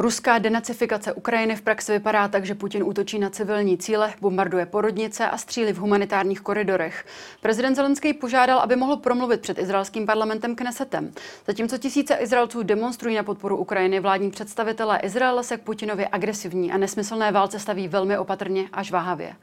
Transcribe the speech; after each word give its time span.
Ruská 0.00 0.38
denacifikace 0.38 1.12
Ukrajiny 1.12 1.56
v 1.56 1.62
praxi 1.62 1.92
vypadá 1.92 2.28
tak, 2.28 2.44
že 2.44 2.54
Putin 2.54 2.82
útočí 2.82 3.18
na 3.18 3.30
civilní 3.30 3.78
cíle, 3.78 4.14
bombarduje 4.20 4.66
porodnice 4.66 5.26
a 5.26 5.38
střílí 5.38 5.72
v 5.72 5.78
humanitárních 5.78 6.40
koridorech. 6.40 7.06
Prezident 7.40 7.74
Zelenský 7.74 8.12
požádal, 8.12 8.58
aby 8.58 8.76
mohl 8.76 8.96
promluvit 8.96 9.40
před 9.40 9.58
izraelským 9.58 10.06
parlamentem 10.06 10.54
Knesetem. 10.54 11.12
Zatímco 11.46 11.78
tisíce 11.78 12.14
Izraelců 12.14 12.62
demonstrují 12.62 13.16
na 13.16 13.22
podporu 13.22 13.56
Ukrajiny, 13.56 14.00
vládní 14.00 14.30
představitelé 14.30 14.98
Izraele 14.98 15.44
se 15.44 15.56
k 15.56 15.60
Putinově 15.62 16.08
agresivní 16.12 16.72
a 16.72 16.78
nesmyslné 16.78 17.32
válce 17.32 17.58
staví 17.58 17.88
velmi 17.88 18.18
opatrně 18.18 18.68
až 18.72 18.90
váhavě. 18.90 19.36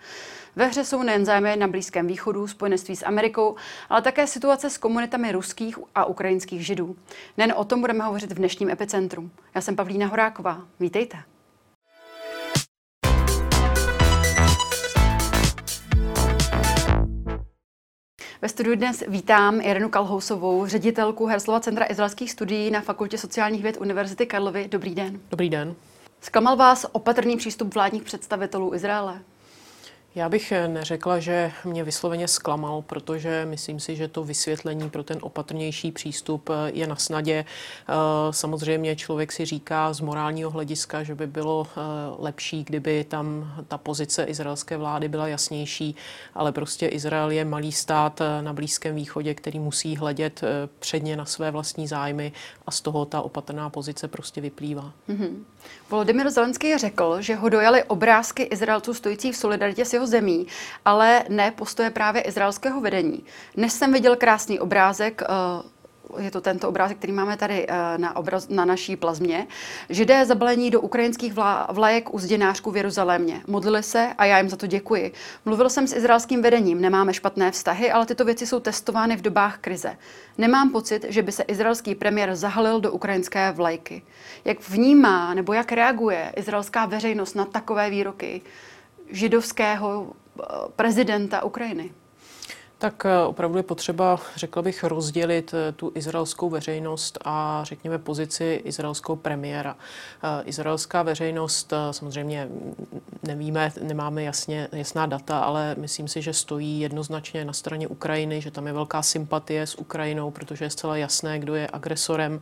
Ve 0.58 0.68
hře 0.68 0.86
jsou 0.86 1.04
nejen 1.04 1.26
zájmy 1.26 1.56
na 1.56 1.68
Blízkém 1.68 2.08
východu, 2.08 2.48
spojenectví 2.48 2.96
s 2.96 3.06
Amerikou, 3.06 3.56
ale 3.90 4.02
také 4.02 4.28
situace 4.28 4.70
s 4.70 4.78
komunitami 4.78 5.32
ruských 5.32 5.80
a 5.96 6.06
ukrajinských 6.06 6.66
židů. 6.66 6.96
Nen 7.38 7.54
o 7.58 7.66
tom 7.66 7.82
budeme 7.82 8.04
hovořit 8.04 8.32
v 8.32 8.36
dnešním 8.36 8.70
epicentru. 8.70 9.30
Já 9.56 9.62
jsem 9.62 9.76
Pavlína 9.76 10.08
Horáková. 10.08 10.62
Vítejte. 10.80 11.18
Ve 18.42 18.50
studiu 18.50 18.76
dnes 18.76 19.04
vítám 19.08 19.62
Irenu 19.62 19.90
Kalhousovou, 19.90 20.66
ředitelku 20.66 21.26
Herslova 21.26 21.60
centra 21.60 21.86
izraelských 21.90 22.32
studií 22.32 22.72
na 22.72 22.82
Fakultě 22.82 23.18
sociálních 23.18 23.64
věd 23.64 23.78
Univerzity 23.78 24.26
Karlovy. 24.26 24.68
Dobrý 24.68 24.96
den. 24.96 25.20
Dobrý 25.30 25.50
den. 25.50 25.76
Zklamal 26.22 26.56
vás 26.56 26.86
opatrný 26.92 27.38
přístup 27.38 27.74
vládních 27.74 28.04
představitelů 28.04 28.74
Izraele? 28.74 29.22
Já 30.18 30.30
bych 30.30 30.54
neřekla, 30.68 31.20
že 31.20 31.52
mě 31.66 31.84
vysloveně 31.84 32.28
zklamal, 32.28 32.82
protože 32.82 33.46
myslím 33.50 33.80
si, 33.80 33.96
že 33.96 34.08
to 34.08 34.24
vysvětlení 34.24 34.90
pro 34.90 35.04
ten 35.04 35.18
opatrnější 35.22 35.92
přístup 35.92 36.50
je 36.66 36.88
na 36.88 36.96
snadě. 36.96 37.46
Eh, 37.90 37.94
samozřejmě 38.32 38.96
člověk 38.96 39.32
si 39.32 39.46
říká 39.46 39.94
z 39.94 40.00
morálního 40.00 40.50
hlediska, 40.50 41.04
že 41.04 41.16
by 41.16 41.28
bylo 41.28 41.68
eh, 41.68 41.82
lepší, 42.20 42.64
kdyby 42.64 43.04
tam 43.04 43.54
ta 43.68 43.78
pozice 43.78 44.24
izraelské 44.24 44.78
vlády 44.78 45.10
byla 45.10 45.28
jasnější, 45.28 45.96
ale 46.36 46.52
prostě 46.52 46.88
Izrael 46.88 47.32
je 47.32 47.46
malý 47.46 47.72
stát 47.72 48.22
eh, 48.22 48.42
na 48.42 48.54
Blízkém 48.54 48.96
východě, 48.96 49.34
který 49.34 49.60
musí 49.60 49.96
hledět 49.96 50.42
předně 50.80 51.16
na 51.16 51.26
své 51.26 51.52
vlastní 51.52 51.88
zájmy 51.88 52.32
a 52.66 52.72
z 52.72 52.82
toho 52.82 53.06
ta 53.06 53.22
opatrná 53.22 53.70
pozice 53.70 54.08
prostě 54.08 54.42
vyplývá. 54.42 54.94
Mm-hmm. 55.10 55.36
Volodymyr 55.90 56.30
Zelenský 56.30 56.78
řekl, 56.78 57.22
že 57.22 57.36
ho 57.36 57.50
dojaly 57.50 57.84
obrázky 57.84 58.44
Izraelců 58.44 58.94
stojících 58.94 59.34
v 59.34 59.38
solidaritě 59.38 59.86
s 59.86 59.94
jeho 59.94 60.07
zemí, 60.08 60.48
ale 60.86 61.24
ne 61.30 61.52
postoje 61.52 61.90
právě 61.90 62.22
izraelského 62.22 62.82
vedení. 62.82 63.24
Dnes 63.56 63.78
jsem 63.78 63.94
viděl 63.94 64.16
krásný 64.16 64.60
obrázek 64.60 65.22
uh, 65.22 65.70
je 66.20 66.32
to 66.32 66.42
tento 66.42 66.70
obrázek, 66.70 66.98
který 66.98 67.14
máme 67.14 67.38
tady 67.38 67.66
eh, 67.70 67.98
na, 67.98 68.16
obraz, 68.16 68.50
na 68.50 68.66
naší 68.66 68.96
plazmě. 68.96 69.48
Židé 69.90 70.26
zabalení 70.26 70.72
do 70.72 70.82
ukrajinských 70.82 71.34
vla, 71.34 71.68
vlajek 71.72 72.14
u 72.14 72.20
zděnářku 72.20 72.72
v 72.72 72.78
Jeruzalémě. 72.78 73.42
Modlili 73.48 73.84
se 73.84 74.14
a 74.18 74.26
já 74.26 74.38
jim 74.38 74.50
za 74.50 74.58
to 74.58 74.68
děkuji. 74.68 75.12
Mluvil 75.46 75.70
jsem 75.70 75.88
s 75.88 75.96
izraelským 75.96 76.42
vedením, 76.42 76.82
nemáme 76.82 77.14
špatné 77.14 77.52
vztahy, 77.52 77.92
ale 77.92 78.06
tyto 78.06 78.26
věci 78.26 78.48
jsou 78.48 78.60
testovány 78.60 79.16
v 79.16 79.22
dobách 79.22 79.58
krize. 79.58 79.98
Nemám 80.38 80.72
pocit, 80.72 81.06
že 81.10 81.24
by 81.24 81.32
se 81.32 81.44
izraelský 81.44 81.96
premiér 81.96 82.36
zahalil 82.36 82.82
do 82.82 82.92
ukrajinské 82.92 83.52
vlajky. 83.52 84.02
Jak 84.46 84.70
vnímá 84.70 85.34
nebo 85.34 85.54
jak 85.54 85.72
reaguje 85.72 86.34
izraelská 86.36 86.86
veřejnost 86.86 87.34
na 87.34 87.46
takové 87.46 87.90
výroky 87.90 88.42
židovského 89.12 89.90
eh, 90.08 90.44
prezidenta 90.76 91.44
Ukrajiny? 91.44 92.07
Tak 92.80 93.06
eh, 93.06 93.24
opravdu 93.26 93.58
je 93.58 93.64
potřeba, 93.64 94.20
řekl 94.36 94.62
bych, 94.62 94.84
rozdělit 94.84 95.54
eh, 95.54 95.72
tu 95.72 95.92
izraelskou 95.96 96.50
veřejnost 96.50 97.18
a 97.26 97.62
řekněme 97.64 97.98
pozici 97.98 98.62
izraelského 98.66 99.16
premiéra. 99.16 99.76
Eh, 100.24 100.44
izraelská 100.46 101.04
veřejnost 101.04 101.74
samozřejmě 101.92 102.50
nevíme, 103.24 103.72
nemáme 103.82 104.24
jasně, 104.24 104.68
jasná 104.72 105.06
data, 105.06 105.40
ale 105.40 105.76
myslím 105.78 106.08
si, 106.08 106.22
že 106.22 106.34
stojí 106.34 106.80
jednoznačně 106.80 107.46
na 107.46 107.54
straně 107.54 107.88
Ukrajiny, 107.88 108.42
že 108.42 108.52
tam 108.52 108.68
je 108.68 108.74
velká 108.74 109.02
sympatie 109.02 109.68
s 109.68 109.76
Ukrajinou, 109.76 110.32
protože 110.32 110.66
je 110.66 110.70
zcela 110.70 110.98
jasné, 110.98 111.40
kdo 111.40 111.56
je 111.56 111.70
agresorem. 111.74 112.42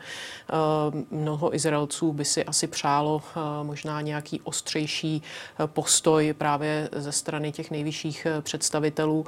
Mnoho 1.12 1.56
Izraelců 1.56 2.14
by 2.14 2.26
si 2.26 2.46
asi 2.46 2.68
přálo 2.68 3.22
možná 3.64 4.02
nějaký 4.02 4.42
ostřejší 4.42 5.22
postoj 5.66 6.34
právě 6.38 6.90
ze 6.92 7.12
strany 7.12 7.52
těch 7.52 7.72
nejvyšších 7.72 8.28
představitelů. 8.42 9.26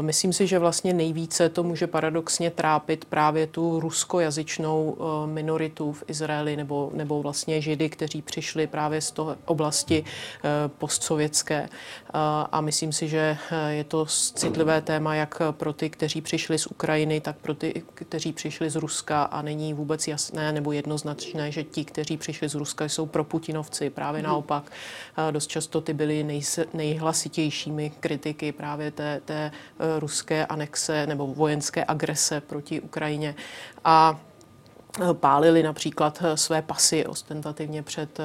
Myslím 0.00 0.23
myslím 0.26 0.46
si, 0.46 0.46
že 0.46 0.58
vlastně 0.58 0.92
nejvíce 0.92 1.48
to 1.48 1.62
může 1.62 1.86
paradoxně 1.86 2.50
trápit 2.50 3.04
právě 3.04 3.46
tu 3.46 3.80
ruskojazyčnou 3.80 4.96
eh, 4.96 5.26
minoritu 5.26 5.92
v 5.92 6.04
Izraeli 6.08 6.56
nebo, 6.56 6.90
nebo 6.94 7.22
vlastně 7.22 7.60
židy, 7.60 7.88
kteří 7.88 8.22
přišli 8.22 8.66
právě 8.66 9.00
z 9.00 9.10
toho 9.10 9.36
oblasti 9.44 10.04
eh, 10.04 10.48
postsovětské. 10.68 11.68
Eh, 11.68 12.18
a 12.52 12.60
myslím 12.60 12.92
si, 12.92 13.08
že 13.08 13.36
je 13.68 13.84
to 13.84 14.06
citlivé 14.34 14.80
téma 14.80 15.14
jak 15.14 15.42
pro 15.50 15.72
ty, 15.72 15.90
kteří 15.90 16.20
přišli 16.20 16.58
z 16.58 16.66
Ukrajiny, 16.66 17.20
tak 17.20 17.36
pro 17.36 17.54
ty, 17.54 17.82
kteří 17.94 18.32
přišli 18.32 18.70
z 18.70 18.76
Ruska 18.76 19.22
a 19.22 19.42
není 19.42 19.74
vůbec 19.74 20.08
jasné 20.08 20.52
nebo 20.52 20.72
jednoznačné, 20.72 21.52
že 21.52 21.64
ti, 21.64 21.84
kteří 21.84 22.16
přišli 22.16 22.48
z 22.48 22.54
Ruska, 22.54 22.84
jsou 22.84 23.06
pro 23.06 23.24
Putinovci. 23.24 23.90
Právě 23.90 24.20
hmm. 24.20 24.28
naopak, 24.30 24.72
dost 25.30 25.46
často 25.46 25.80
ty 25.80 25.94
byly 25.94 26.42
nejhlasitějšími 26.74 27.92
kritiky 28.00 28.52
právě 28.52 28.90
té, 28.90 29.20
té 29.24 29.50
ruské 29.98 30.13
ruské 30.14 30.46
anexe 30.46 31.06
nebo 31.06 31.26
vojenské 31.26 31.84
agrese 31.84 32.40
proti 32.40 32.80
Ukrajině. 32.80 33.34
A 33.84 34.20
pálili 35.12 35.62
například 35.62 36.22
své 36.34 36.62
pasy 36.62 37.06
ostentativně 37.06 37.82
před 37.82 38.20
eh, 38.20 38.24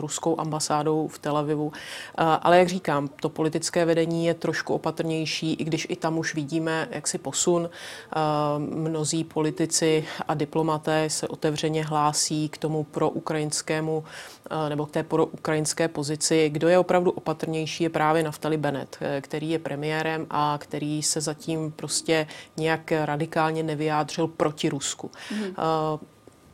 ruskou 0.00 0.40
ambasádou 0.40 1.08
v 1.08 1.18
Tel 1.18 1.36
Avivu. 1.36 1.72
Eh, 1.74 2.24
ale 2.24 2.58
jak 2.58 2.68
říkám, 2.68 3.08
to 3.08 3.28
politické 3.28 3.84
vedení 3.84 4.26
je 4.26 4.34
trošku 4.34 4.74
opatrnější, 4.74 5.54
i 5.54 5.64
když 5.64 5.86
i 5.90 5.96
tam 5.96 6.18
už 6.18 6.34
vidíme 6.34 6.88
jaksi 6.90 7.18
posun. 7.18 7.70
Eh, 7.70 8.18
mnozí 8.58 9.24
politici 9.24 10.04
a 10.28 10.34
diplomaté 10.34 11.10
se 11.10 11.28
otevřeně 11.28 11.84
hlásí 11.84 12.48
k 12.48 12.58
tomu 12.58 12.84
pro 12.84 13.10
ukrajinskému 13.10 14.04
nebo 14.68 14.86
k 14.86 14.90
té 14.90 15.04
ukrajinské 15.32 15.88
pozici. 15.88 16.48
Kdo 16.48 16.68
je 16.68 16.78
opravdu 16.78 17.10
opatrnější, 17.10 17.84
je 17.84 17.90
právě 17.90 18.22
Naftali 18.22 18.56
Bennett, 18.56 18.98
který 19.20 19.50
je 19.50 19.58
premiérem 19.58 20.26
a 20.30 20.58
který 20.62 21.02
se 21.02 21.20
zatím 21.20 21.72
prostě 21.72 22.26
nějak 22.56 22.92
radikálně 22.92 23.62
nevyjádřil 23.62 24.28
proti 24.28 24.68
Rusku. 24.68 25.10
Mm-hmm. 25.30 25.98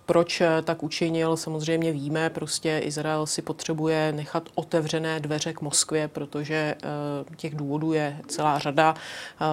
Proč 0.07 0.41
eh, 0.41 0.63
tak 0.63 0.83
učinil, 0.83 1.37
samozřejmě 1.37 1.93
víme, 1.93 2.31
prostě 2.31 2.79
Izrael 2.79 3.27
si 3.27 3.43
potřebuje 3.43 4.13
nechat 4.13 4.49
otevřené 4.55 5.21
dveře 5.21 5.53
k 5.53 5.61
Moskvě, 5.61 6.09
protože 6.09 6.55
eh, 6.55 7.37
těch 7.37 7.55
důvodů 7.55 7.93
je 7.93 8.19
celá 8.27 8.59
řada. 8.59 8.95
Eh, 8.95 9.45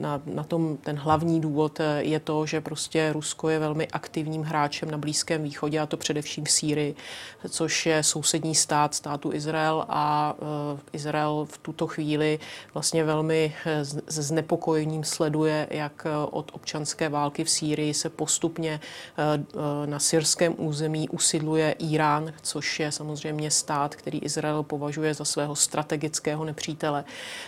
na, 0.00 0.22
na 0.26 0.44
tom 0.44 0.76
ten 0.76 0.96
hlavní 0.96 1.40
důvod 1.40 1.80
je 1.98 2.20
to, 2.20 2.46
že 2.46 2.60
prostě 2.60 3.12
Rusko 3.12 3.48
je 3.48 3.58
velmi 3.58 3.88
aktivním 3.88 4.42
hráčem 4.42 4.90
na 4.90 4.98
Blízkém 4.98 5.42
východě, 5.42 5.80
a 5.80 5.86
to 5.86 5.96
především 5.96 6.44
v 6.44 6.50
Sýrii, 6.50 6.94
což 7.48 7.86
je 7.86 8.02
sousední 8.02 8.54
stát 8.54 8.94
státu 8.94 9.32
Izrael 9.32 9.84
a 9.88 10.34
Izrael 10.92 11.46
v 11.50 11.58
tuto 11.58 11.86
chvíli 11.86 12.38
vlastně 12.74 13.04
velmi 13.04 13.54
s 13.84 14.18
znepokojením 14.18 15.04
sleduje, 15.04 15.66
jak 15.70 16.06
od 16.30 16.50
občanské 16.54 17.08
války 17.08 17.44
v 17.44 17.50
Sýrii 17.50 17.94
se 17.94 18.10
postupně 18.10 18.80
na 19.86 19.98
syrském 19.98 20.54
území 20.58 21.08
usidluje 21.08 21.72
Irán, 21.78 22.32
což 22.42 22.80
je 22.80 22.92
samozřejmě 22.92 23.50
stát, 23.50 23.94
který 23.94 24.18
Izrael 24.18 24.62
považuje 24.62 25.14
za 25.14 25.24
svého 25.24 25.56
strategického 25.56 26.44
nepřítele. 26.44 27.04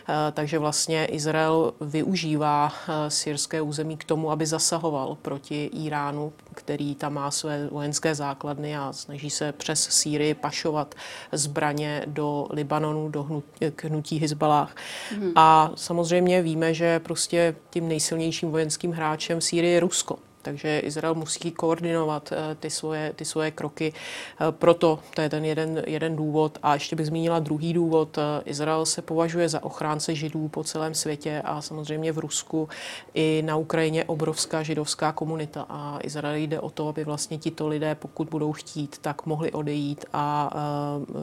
Eh, 0.08 0.32
takže 0.32 0.58
vlastně 0.58 1.06
Izrael 1.06 1.74
využívá 1.80 2.72
eh, 2.72 3.10
syrské 3.10 3.60
území 3.60 3.96
k 3.96 4.04
tomu, 4.04 4.30
aby 4.30 4.46
zasahoval 4.46 5.16
proti 5.22 5.64
Iránu, 5.64 6.32
který 6.54 6.94
tam 6.94 7.14
má 7.14 7.30
své 7.30 7.66
vojenské 7.66 8.14
základny 8.14 8.76
a 8.76 8.92
snaží 8.92 9.30
se 9.30 9.52
přes 9.52 9.88
Sýrii 9.90 10.34
pašovat 10.34 10.94
zbraně 11.32 12.02
do 12.06 12.46
Libanonu, 12.50 13.08
do 13.08 13.42
hnutí 13.82 14.18
Hezbalách. 14.18 14.74
Mm. 15.18 15.32
A 15.36 15.70
samozřejmě 15.74 16.42
víme, 16.42 16.74
že 16.74 17.00
prostě 17.00 17.54
tím 17.70 17.88
nejsilnějším 17.88 18.50
vojenským 18.50 18.92
hráčem 18.92 19.40
v 19.40 19.44
Sýrii 19.44 19.72
je 19.72 19.80
Rusko. 19.80 20.27
Takže 20.42 20.78
Izrael 20.78 21.14
musí 21.14 21.50
koordinovat 21.50 22.32
eh, 22.32 22.54
ty 22.54 22.70
svoje, 22.70 23.12
ty 23.16 23.24
svoje 23.24 23.50
kroky. 23.50 23.92
Eh, 23.92 24.44
proto 24.50 24.98
to 25.14 25.20
je 25.20 25.28
ten 25.28 25.44
jeden, 25.44 25.82
jeden 25.86 26.16
důvod. 26.16 26.58
A 26.62 26.74
ještě 26.74 26.96
bych 26.96 27.06
zmínila 27.06 27.38
druhý 27.38 27.72
důvod. 27.72 28.18
Eh, 28.18 28.22
Izrael 28.44 28.86
se 28.86 29.02
považuje 29.02 29.48
za 29.48 29.64
ochránce 29.64 30.14
židů 30.14 30.48
po 30.48 30.64
celém 30.64 30.94
světě 30.94 31.42
a 31.44 31.62
samozřejmě 31.62 32.12
v 32.12 32.18
Rusku 32.18 32.68
i 33.14 33.42
na 33.46 33.56
Ukrajině 33.56 34.04
obrovská 34.04 34.62
židovská 34.62 35.12
komunita. 35.12 35.66
A 35.68 35.98
Izrael 36.02 36.36
jde 36.36 36.60
o 36.60 36.70
to, 36.70 36.88
aby 36.88 37.04
vlastně 37.04 37.38
tito 37.38 37.68
lidé, 37.68 37.94
pokud 37.94 38.28
budou 38.28 38.52
chtít, 38.52 38.98
tak 38.98 39.26
mohli 39.26 39.52
odejít 39.52 40.04
a 40.12 40.50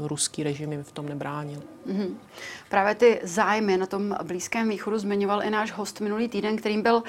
ruský 0.07 0.44
režim 0.44 0.71
jim 0.71 0.83
v 0.83 0.91
tom 0.91 1.09
nebránil. 1.09 1.75
Mm-hmm. 1.87 2.15
Právě 2.69 2.95
ty 2.95 3.19
zájmy 3.23 3.77
na 3.77 3.85
tom 3.85 4.15
Blízkém 4.23 4.69
východu 4.69 4.97
zmiňoval 4.97 5.43
i 5.43 5.49
náš 5.49 5.71
host 5.71 6.01
minulý 6.01 6.27
týden, 6.27 6.57
kterým 6.57 6.81
byl 6.81 6.95
uh, 6.95 7.01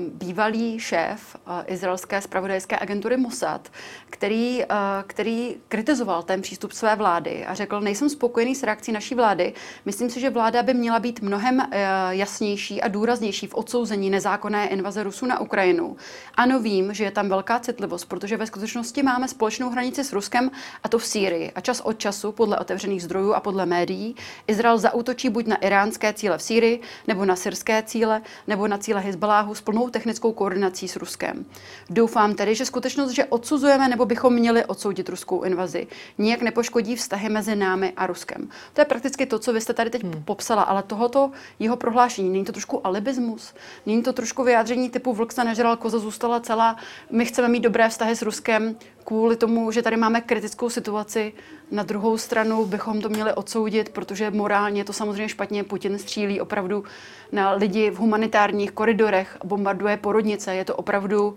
bývalý 0.00 0.80
šéf 0.80 1.08
šéf 1.08 1.36
izraelské 1.66 2.20
spravodajské 2.20 2.78
agentury 2.80 3.16
Mossad, 3.16 3.68
který, 4.10 4.64
který 5.06 5.56
kritizoval 5.68 6.22
ten 6.22 6.42
přístup 6.42 6.72
své 6.72 6.96
vlády 6.96 7.46
a 7.46 7.54
řekl, 7.54 7.80
nejsem 7.80 8.08
spokojený 8.08 8.54
s 8.54 8.62
reakcí 8.62 8.92
naší 8.92 9.14
vlády. 9.14 9.52
Myslím 9.84 10.10
si, 10.10 10.20
že 10.20 10.30
vláda 10.30 10.62
by 10.62 10.74
měla 10.74 10.98
být 10.98 11.20
mnohem 11.20 11.62
jasnější 12.10 12.82
a 12.82 12.88
důraznější 12.88 13.46
v 13.46 13.54
odsouzení 13.54 14.10
nezákonné 14.10 14.68
invaze 14.68 15.02
Rusů 15.02 15.26
na 15.26 15.40
Ukrajinu. 15.40 15.96
Ano, 16.34 16.60
vím, 16.60 16.94
že 16.94 17.04
je 17.04 17.10
tam 17.10 17.28
velká 17.28 17.58
citlivost, 17.58 18.08
protože 18.08 18.36
ve 18.36 18.46
skutečnosti 18.46 19.02
máme 19.02 19.28
společnou 19.28 19.70
hranici 19.70 20.04
s 20.04 20.12
Ruskem 20.12 20.50
a 20.82 20.88
to 20.88 20.98
v 20.98 21.06
Sýrii. 21.06 21.52
A 21.54 21.60
čas 21.60 21.80
od 21.80 21.98
času, 21.98 22.32
podle 22.32 22.58
otevřených 22.58 23.02
zdrojů 23.02 23.34
a 23.34 23.40
podle 23.40 23.66
médií, 23.66 23.97
Izrael 24.46 24.78
zautočí 24.78 25.28
buď 25.28 25.46
na 25.46 25.56
iránské 25.56 26.12
cíle 26.12 26.38
v 26.38 26.42
Sýrii, 26.42 26.80
nebo 27.06 27.24
na 27.24 27.36
syrské 27.36 27.82
cíle, 27.82 28.22
nebo 28.46 28.68
na 28.68 28.78
cíle 28.78 29.00
Hezbaláhu 29.00 29.54
s 29.54 29.60
plnou 29.60 29.90
technickou 29.90 30.32
koordinací 30.32 30.88
s 30.88 30.96
Ruskem. 30.96 31.46
Doufám 31.90 32.34
tedy, 32.34 32.54
že 32.54 32.64
skutečnost, 32.64 33.10
že 33.10 33.24
odsuzujeme 33.24 33.88
nebo 33.88 34.06
bychom 34.06 34.34
měli 34.34 34.64
odsoudit 34.64 35.08
ruskou 35.08 35.42
invazi, 35.42 35.86
nijak 36.18 36.42
nepoškodí 36.42 36.96
vztahy 36.96 37.28
mezi 37.28 37.56
námi 37.56 37.92
a 37.96 38.06
Ruskem. 38.06 38.48
To 38.72 38.80
je 38.80 38.84
prakticky 38.84 39.26
to, 39.26 39.38
co 39.38 39.52
vy 39.52 39.60
jste 39.60 39.72
tady 39.74 39.90
teď 39.90 40.02
hmm. 40.02 40.22
popsala, 40.24 40.62
ale 40.62 40.82
tohoto 40.82 41.30
jeho 41.58 41.76
prohlášení, 41.76 42.30
není 42.30 42.44
to 42.44 42.52
trošku 42.52 42.86
alibismus? 42.86 43.54
Není 43.86 44.02
to 44.02 44.12
trošku 44.12 44.44
vyjádření 44.44 44.90
typu 44.90 45.12
vlk 45.12 45.32
se 45.32 45.44
nežral, 45.44 45.76
koza 45.76 45.98
zůstala 45.98 46.40
celá, 46.40 46.76
my 47.10 47.24
chceme 47.24 47.48
mít 47.48 47.60
dobré 47.60 47.88
vztahy 47.88 48.16
s 48.16 48.22
Ruskem, 48.22 48.76
kvůli 49.08 49.36
tomu, 49.36 49.70
že 49.70 49.82
tady 49.82 49.96
máme 49.96 50.20
kritickou 50.20 50.70
situaci. 50.70 51.32
Na 51.70 51.82
druhou 51.82 52.18
stranu 52.18 52.66
bychom 52.66 53.00
to 53.00 53.08
měli 53.08 53.32
odsoudit, 53.32 53.88
protože 53.88 54.30
morálně 54.30 54.84
to 54.84 54.92
samozřejmě 54.92 55.28
špatně. 55.28 55.64
Putin 55.64 55.98
střílí 55.98 56.40
opravdu 56.40 56.84
na 57.32 57.52
lidi 57.52 57.90
v 57.90 57.96
humanitárních 57.96 58.72
koridorech, 58.72 59.38
bombarduje 59.44 59.96
porodnice. 59.96 60.54
Je 60.54 60.64
to 60.64 60.76
opravdu, 60.76 61.36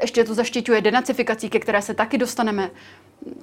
ještě 0.00 0.24
to 0.24 0.34
zaštiťuje 0.34 0.80
denacifikací, 0.80 1.50
ke 1.50 1.58
které 1.58 1.82
se 1.82 1.94
taky 1.94 2.18
dostaneme. 2.18 2.70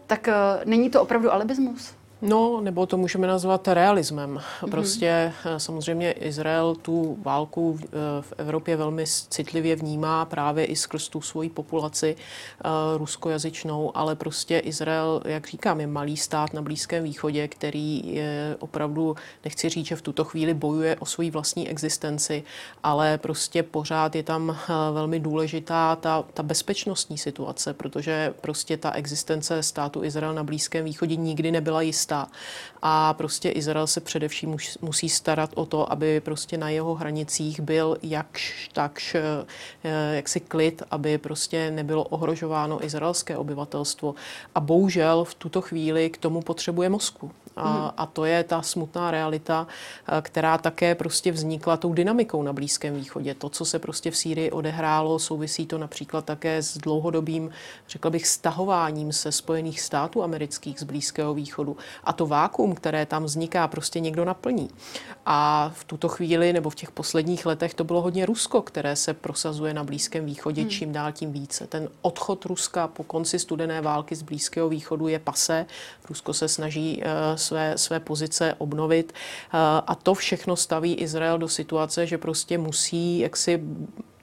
Tak 0.07 0.27
uh, 0.27 0.65
není 0.65 0.89
to 0.89 1.01
opravdu 1.01 1.33
alibismus? 1.33 1.98
No, 2.21 2.61
nebo 2.61 2.85
to 2.85 2.97
můžeme 2.97 3.27
nazvat 3.27 3.67
realismem. 3.67 4.29
Mhm. 4.29 4.71
Prostě 4.71 5.33
mm-hmm. 5.43 5.57
samozřejmě 5.57 6.11
Izrael 6.11 6.75
tu 6.75 7.17
válku 7.21 7.79
eh, 7.83 7.87
v 8.21 8.33
Evropě 8.37 8.77
velmi 8.77 9.03
citlivě 9.07 9.75
vnímá 9.75 10.25
právě 10.25 10.65
i 10.65 10.75
skrz 10.75 11.09
tu 11.09 11.21
svoji 11.21 11.49
populaci 11.49 12.15
uh, 12.15 12.97
ruskojazyčnou, 12.97 13.97
ale 13.97 14.15
prostě 14.15 14.59
Izrael, 14.59 15.21
jak 15.25 15.47
říkám, 15.47 15.81
je 15.81 15.87
malý 15.87 16.17
stát 16.17 16.53
na 16.53 16.61
Blízkém 16.61 17.03
východě, 17.03 17.47
který 17.47 18.15
je 18.15 18.57
opravdu, 18.59 19.15
nechci 19.43 19.69
říct, 19.69 19.85
že 19.85 19.95
v 19.95 20.01
tuto 20.01 20.23
chvíli 20.23 20.53
bojuje 20.53 20.95
o 20.99 21.05
svoji 21.05 21.31
vlastní 21.31 21.69
existenci, 21.69 22.43
ale 22.83 23.17
prostě 23.17 23.63
pořád 23.63 24.15
je 24.15 24.23
tam 24.23 24.57
velmi 24.93 25.19
důležitá 25.19 25.95
ta, 25.95 26.23
ta 26.33 26.43
bezpečnostní 26.43 27.17
situace, 27.17 27.73
protože 27.73 28.33
prostě 28.41 28.77
ta 28.77 28.91
existence 28.91 29.63
státu 29.63 30.03
Izrael 30.03 30.33
na 30.33 30.43
Blízkém 30.43 30.85
východě 30.85 31.15
nikdy 31.15 31.51
nebyla 31.51 31.81
jistá 31.81 32.08
místa 32.09 32.27
a 32.81 33.13
prostě 33.13 33.49
Izrael 33.49 33.87
se 33.87 34.01
především 34.01 34.57
musí 34.81 35.09
starat 35.09 35.49
o 35.55 35.65
to, 35.65 35.91
aby 35.91 36.19
prostě 36.19 36.57
na 36.57 36.69
jeho 36.69 36.95
hranicích 36.95 37.59
byl 37.59 37.97
jakž 38.03 38.69
takž 38.73 39.15
eh, 39.15 40.15
jaksi 40.15 40.39
klid, 40.39 40.83
aby 40.91 41.17
prostě 41.17 41.71
nebylo 41.71 42.03
ohrožováno 42.03 42.85
izraelské 42.85 43.37
obyvatelstvo. 43.37 44.15
A 44.55 44.59
bohužel 44.59 45.23
v 45.23 45.33
tuto 45.33 45.61
chvíli 45.61 46.09
k 46.09 46.17
tomu 46.17 46.41
potřebuje 46.41 46.89
Moskvu. 46.89 47.31
A, 47.59 47.71
mhm. 47.71 47.91
a 47.97 48.05
to 48.05 48.25
je 48.25 48.43
ta 48.43 48.61
smutná 48.61 49.11
realita, 49.11 49.67
eh, 50.07 50.21
která 50.21 50.57
také 50.57 50.95
prostě 50.95 51.31
vznikla 51.31 51.77
tou 51.77 51.93
dynamikou 51.93 52.43
na 52.43 52.53
Blízkém 52.53 52.95
východě. 52.95 53.33
To, 53.33 53.49
co 53.49 53.65
se 53.65 53.79
prostě 53.79 54.11
v 54.11 54.17
Sýrii 54.17 54.51
odehrálo, 54.51 55.19
souvisí 55.19 55.65
to 55.65 55.77
například 55.77 56.25
také 56.25 56.61
s 56.61 56.77
dlouhodobým, 56.77 57.51
řekla 57.89 58.11
bych, 58.11 58.27
stahováním 58.27 59.13
se 59.13 59.31
Spojených 59.31 59.81
států 59.81 60.23
amerických 60.23 60.79
z 60.79 60.83
Blízkého 60.83 61.33
východu. 61.33 61.77
A 62.03 62.13
to 62.13 62.25
vákum, 62.25 62.75
které 62.75 63.05
tam 63.05 63.23
vzniká, 63.23 63.67
prostě 63.67 63.99
někdo 63.99 64.25
naplní. 64.25 64.69
A 65.25 65.71
v 65.75 65.83
tuto 65.83 66.09
chvíli 66.09 66.53
nebo 66.53 66.69
v 66.69 66.75
těch 66.75 66.91
posledních 66.91 67.45
letech 67.45 67.73
to 67.73 67.83
bylo 67.83 68.01
hodně 68.01 68.25
Rusko, 68.25 68.61
které 68.61 68.95
se 68.95 69.13
prosazuje 69.13 69.73
na 69.73 69.83
Blízkém 69.83 70.25
východě 70.25 70.61
hmm. 70.61 70.69
čím 70.69 70.91
dál 70.91 71.11
tím 71.11 71.31
více. 71.31 71.67
Ten 71.67 71.89
odchod 72.01 72.45
Ruska 72.45 72.87
po 72.87 73.03
konci 73.03 73.39
studené 73.39 73.81
války 73.81 74.15
z 74.15 74.21
Blízkého 74.21 74.69
východu 74.69 75.07
je 75.07 75.19
pase. 75.19 75.65
Rusko 76.09 76.33
se 76.33 76.47
snaží 76.47 76.97
uh, 76.97 77.35
své, 77.49 77.77
své 77.77 77.99
pozice 77.99 78.55
obnovit. 78.57 79.11
Uh, 79.11 79.59
a 79.87 79.95
to 79.95 80.13
všechno 80.13 80.55
staví 80.55 80.93
Izrael 80.95 81.37
do 81.37 81.49
situace, 81.49 82.07
že 82.07 82.17
prostě 82.17 82.57
musí 82.57 83.19
jaksi 83.19 83.61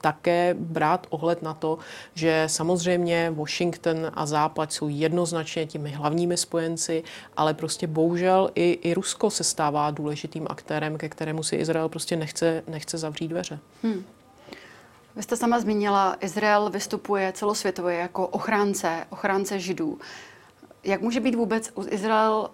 také 0.01 0.55
brát 0.59 1.07
ohled 1.09 1.41
na 1.41 1.53
to, 1.53 1.77
že 2.13 2.43
samozřejmě 2.47 3.31
Washington 3.35 4.11
a 4.13 4.25
Západ 4.25 4.73
jsou 4.73 4.87
jednoznačně 4.87 5.65
těmi 5.65 5.91
hlavními 5.91 6.37
spojenci, 6.37 7.03
ale 7.37 7.53
prostě 7.53 7.87
bohužel 7.87 8.49
i, 8.55 8.79
i 8.81 8.93
Rusko 8.93 9.29
se 9.29 9.43
stává 9.43 9.91
důležitým 9.91 10.47
aktérem, 10.49 10.97
ke 10.97 11.09
kterému 11.09 11.43
si 11.43 11.55
Izrael 11.55 11.89
prostě 11.89 12.15
nechce, 12.15 12.63
nechce 12.67 12.97
zavřít 12.97 13.27
dveře. 13.27 13.59
Hmm. 13.83 14.03
Vy 15.15 15.23
jste 15.23 15.37
sama 15.37 15.59
zmínila, 15.59 16.15
Izrael 16.19 16.69
vystupuje 16.69 17.31
celosvětově 17.31 17.97
jako 17.97 18.27
ochránce, 18.27 19.05
ochránce 19.09 19.59
židů. 19.59 19.99
Jak 20.83 21.01
může 21.01 21.19
být 21.19 21.35
vůbec 21.35 21.71
Izrael 21.89 22.49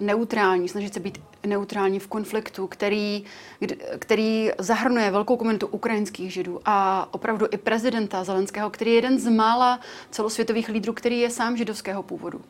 neutrální, 0.00 0.68
snažit 0.68 0.94
se 0.94 1.00
být 1.00 1.20
neutrální 1.46 1.98
v 1.98 2.06
konfliktu, 2.06 2.66
který, 2.66 3.24
který 3.98 4.50
zahrnuje 4.58 5.10
velkou 5.10 5.36
komunitu 5.36 5.66
ukrajinských 5.66 6.32
židů 6.32 6.60
a 6.64 7.08
opravdu 7.10 7.46
i 7.50 7.56
prezidenta 7.56 8.24
Zelenského, 8.24 8.70
který 8.70 8.90
je 8.90 8.96
jeden 8.96 9.18
z 9.18 9.28
mála 9.30 9.80
celosvětových 10.10 10.68
lídrů, 10.68 10.92
který 10.92 11.20
je 11.20 11.30
sám 11.30 11.56
židovského 11.56 12.02
původu. 12.02 12.40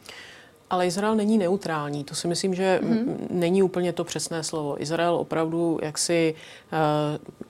Ale 0.70 0.86
Izrael 0.86 1.14
není 1.14 1.38
neutrální. 1.38 2.04
To 2.04 2.14
si 2.14 2.28
myslím, 2.28 2.54
že 2.54 2.80
mm-hmm. 2.82 3.16
není 3.30 3.62
úplně 3.62 3.92
to 3.92 4.04
přesné 4.04 4.42
slovo. 4.42 4.82
Izrael 4.82 5.14
opravdu 5.14 5.78
jaksi 5.82 6.34
uh, 6.72 6.78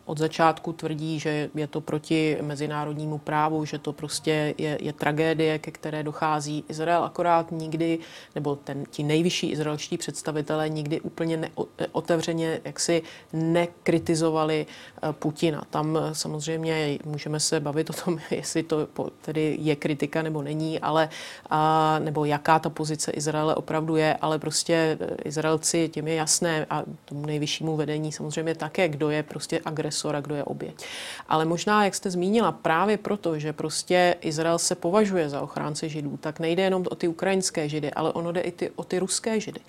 od 0.05 0.19
začátku 0.19 0.73
tvrdí, 0.73 1.21
že 1.21 1.51
je 1.55 1.67
to 1.67 1.81
proti 1.81 2.39
mezinárodnímu 2.41 3.19
právu, 3.19 3.65
že 3.65 3.79
to 3.79 3.93
prostě 3.93 4.55
je, 4.59 4.79
je 4.81 4.93
tragédie, 4.93 5.59
ke 5.59 5.71
které 5.71 6.03
dochází. 6.03 6.65
Izrael 6.69 7.05
akorát 7.05 7.53
nikdy, 7.53 7.99
nebo 8.35 8.57
ten, 8.57 8.85
ti 8.91 9.03
nejvyšší 9.03 9.51
izraelští 9.51 9.99
představitelé 9.99 10.69
nikdy 10.69 11.01
úplně 11.01 11.37
neotevřeně 11.37 12.61
jaksi 12.65 13.03
nekritizovali 13.33 14.67
uh, 15.03 15.13
Putina. 15.13 15.63
Tam 15.71 15.99
samozřejmě 16.13 16.99
můžeme 17.05 17.41
se 17.41 17.61
bavit 17.61 17.91
o 17.91 17.93
tom, 17.93 18.19
jestli 18.31 18.63
to 18.63 18.89
tedy 19.21 19.57
je 19.61 19.77
kritika 19.77 20.23
nebo 20.23 20.43
není, 20.43 20.81
ale 20.81 21.09
uh, 21.51 22.05
nebo 22.05 22.25
jaká 22.25 22.59
ta 22.59 22.71
pozice 22.71 23.06
pozice 23.07 23.19
Izraele 23.19 23.55
opravdu 23.55 23.97
je, 23.97 24.17
ale 24.21 24.39
prostě 24.39 24.99
eh, 25.01 25.17
Izraelci, 25.25 25.89
těm 25.89 26.09
je 26.09 26.15
jasné 26.15 26.67
a 26.71 26.83
tomu 27.05 27.27
nejvyššímu 27.27 27.77
vedení 27.77 28.13
samozřejmě 28.13 28.55
také, 28.55 28.89
kdo 28.89 29.11
je 29.11 29.23
prostě 29.23 29.61
agresor 29.65 30.17
a 30.17 30.21
kdo 30.21 30.35
je 30.35 30.45
oběť. 30.45 30.85
Ale 31.29 31.45
možná, 31.45 31.85
jak 31.85 31.95
jste 31.95 32.11
zmínila, 32.11 32.53
právě 32.53 32.97
proto, 32.97 33.39
že 33.39 33.53
prostě 33.53 34.17
Izrael 34.21 34.59
se 34.59 34.75
považuje 34.75 35.29
za 35.29 35.41
ochránce 35.41 35.89
židů, 35.89 36.17
tak 36.21 36.41
nejde 36.41 36.63
jenom 36.63 36.85
o 36.91 36.95
ty 36.95 37.09
ukrajinské 37.09 37.69
židy, 37.69 37.91
ale 37.91 38.13
ono 38.13 38.33
jde 38.33 38.41
i 38.41 38.53
ty, 38.53 38.71
o 38.77 38.85
ty 38.85 38.99
ruské 38.99 39.41
židy. 39.41 39.61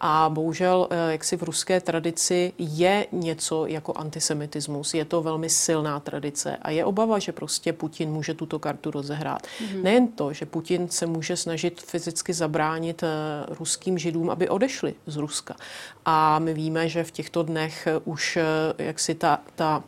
A 0.00 0.28
bohužel, 0.28 0.88
eh, 0.90 1.12
jak 1.12 1.24
si 1.24 1.36
v 1.36 1.42
ruské 1.42 1.80
tradici 1.80 2.52
je 2.58 3.06
něco 3.12 3.66
jako 3.66 3.92
antisemitismus, 3.96 4.94
je 4.94 5.04
to 5.04 5.22
velmi 5.22 5.48
silná 5.48 6.00
tradice 6.00 6.56
a 6.62 6.70
je 6.70 6.84
obava, 6.84 7.18
že 7.18 7.32
prostě 7.32 7.72
Putin 7.72 8.10
může 8.10 8.34
tuto 8.34 8.58
kartu 8.58 8.90
rozehrát. 8.90 9.42
Mm-hmm. 9.42 9.82
Nejen 9.82 10.08
to, 10.08 10.32
že 10.32 10.46
Putin 10.46 10.88
se 10.88 11.06
může 11.06 11.36
snažit 11.36 11.80
fyzicky 11.80 12.32
zabránit 12.32 12.81
zabránit 12.82 13.02
eh, 13.02 13.08
ruským 13.48 13.98
židům, 13.98 14.30
aby 14.30 14.48
odešli 14.48 14.94
z 15.06 15.16
Ruska. 15.16 15.56
A 16.04 16.38
my 16.38 16.54
víme, 16.54 16.88
že 16.88 17.04
v 17.04 17.10
těchto 17.10 17.42
dnech 17.42 17.88
už 18.04 18.36
eh, 18.36 18.84
jak 18.84 19.00
si 19.00 19.14
ta, 19.14 19.38
ta 19.54 19.82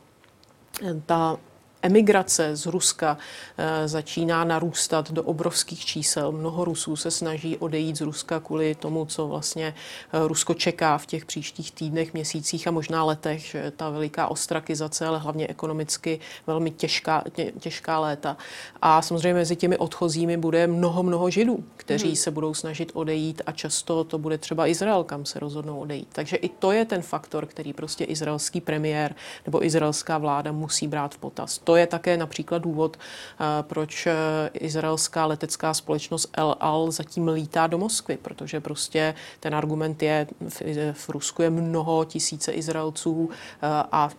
ta 1.06 1.36
emigrace 1.84 2.56
z 2.56 2.66
Ruska 2.66 3.18
eh, 3.58 3.88
začíná 3.88 4.44
narůstat 4.44 5.12
do 5.12 5.22
obrovských 5.22 5.84
čísel. 5.84 6.32
Mnoho 6.32 6.64
Rusů 6.64 6.96
se 6.96 7.10
snaží 7.10 7.56
odejít 7.56 7.96
z 7.96 8.00
Ruska 8.00 8.40
kvůli 8.40 8.74
tomu, 8.74 9.04
co 9.04 9.28
vlastně 9.28 9.74
eh, 10.12 10.28
Rusko 10.28 10.54
čeká 10.54 10.98
v 10.98 11.06
těch 11.06 11.24
příštích 11.24 11.72
týdnech, 11.72 12.14
měsících 12.14 12.68
a 12.68 12.70
možná 12.70 13.04
letech, 13.04 13.40
že 13.40 13.72
ta 13.76 13.90
veliká 13.90 14.26
ostrakizace, 14.26 15.06
ale 15.06 15.18
hlavně 15.18 15.46
ekonomicky 15.46 16.20
velmi 16.46 16.70
těžká, 16.70 17.24
tě, 17.32 17.52
těžká 17.58 17.98
léta. 17.98 18.36
A 18.82 19.02
samozřejmě 19.02 19.34
mezi 19.34 19.56
těmi 19.56 19.76
odchozími 19.76 20.36
bude 20.36 20.66
mnoho, 20.66 21.02
mnoho 21.02 21.30
židů, 21.30 21.64
kteří 21.76 22.06
hmm. 22.06 22.16
se 22.16 22.30
budou 22.30 22.54
snažit 22.54 22.90
odejít 22.94 23.42
a 23.46 23.52
často 23.52 24.04
to 24.04 24.18
bude 24.18 24.38
třeba 24.38 24.66
Izrael, 24.66 25.04
kam 25.04 25.24
se 25.24 25.38
rozhodnou 25.38 25.80
odejít. 25.80 26.08
Takže 26.12 26.36
i 26.36 26.48
to 26.48 26.72
je 26.72 26.84
ten 26.84 27.02
faktor, 27.02 27.46
který 27.46 27.72
prostě 27.72 28.04
izraelský 28.04 28.60
premiér 28.60 29.14
nebo 29.46 29.64
izraelská 29.64 30.18
vláda 30.18 30.52
musí 30.52 30.88
brát 30.88 31.14
v 31.14 31.18
potaz. 31.18 31.58
To 31.58 31.73
je 31.76 31.86
také 31.86 32.16
například 32.16 32.58
důvod, 32.58 32.96
eh, 32.96 33.44
proč 33.62 34.06
eh, 34.06 34.14
izraelská 34.52 35.26
letecká 35.26 35.74
společnost 35.74 36.28
El 36.32 36.56
Al 36.60 36.90
zatím 36.90 37.28
lítá 37.28 37.66
do 37.66 37.78
Moskvy, 37.78 38.16
protože 38.16 38.60
prostě 38.60 39.14
ten 39.40 39.54
argument 39.54 40.02
je, 40.02 40.26
v, 40.48 40.92
v 40.92 41.08
Rusku 41.08 41.42
je 41.42 41.50
mnoho 41.50 42.04
tisíce 42.04 42.52
Izraelců 42.52 43.30
eh, 43.30 43.66
a 43.92 44.10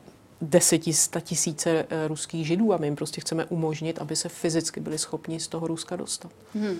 deseti, 0.42 0.92
tisíce 1.22 1.86
ruských 2.08 2.48
židů 2.48 2.74
a 2.74 2.78
my 2.78 2.88
jim 2.88 2.96
prostě 2.96 3.22
chceme 3.22 3.46
umožnit, 3.46 4.00
aby 4.00 4.16
se 4.16 4.30
fyzicky 4.30 4.80
byli 4.80 4.98
schopni 4.98 5.40
z 5.40 5.48
toho 5.48 5.68
Ruska 5.68 5.96
dostat. 5.96 6.32
Hmm. 6.54 6.78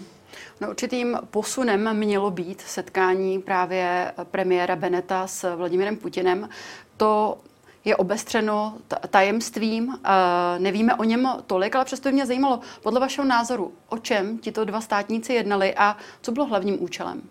No, 0.62 0.70
určitým 0.70 1.18
posunem 1.32 1.98
mělo 1.98 2.32
být 2.32 2.62
setkání 2.62 3.40
právě 3.40 4.12
premiéra 4.24 4.76
Beneta 4.76 5.28
s 5.28 5.56
Vladimirem 5.56 5.98
Putinem. 5.98 6.50
To 6.98 7.38
je 7.86 7.96
obestřeno 7.96 8.78
tajemstvím, 9.10 10.00
nevíme 10.58 10.96
o 10.96 11.04
něm 11.04 11.30
tolik, 11.48 11.76
ale 11.76 11.86
přesto 11.86 12.12
mě 12.12 12.26
zajímalo, 12.26 12.60
podle 12.84 13.00
vašeho 13.00 13.28
názoru, 13.28 13.74
o 13.90 13.98
čem 13.98 14.38
tito 14.38 14.66
dva 14.66 14.82
státníci 14.82 15.34
jednali 15.34 15.76
a 15.76 15.98
co 16.22 16.32
bylo 16.32 16.46
hlavním 16.46 16.84
účelem? 16.84 17.22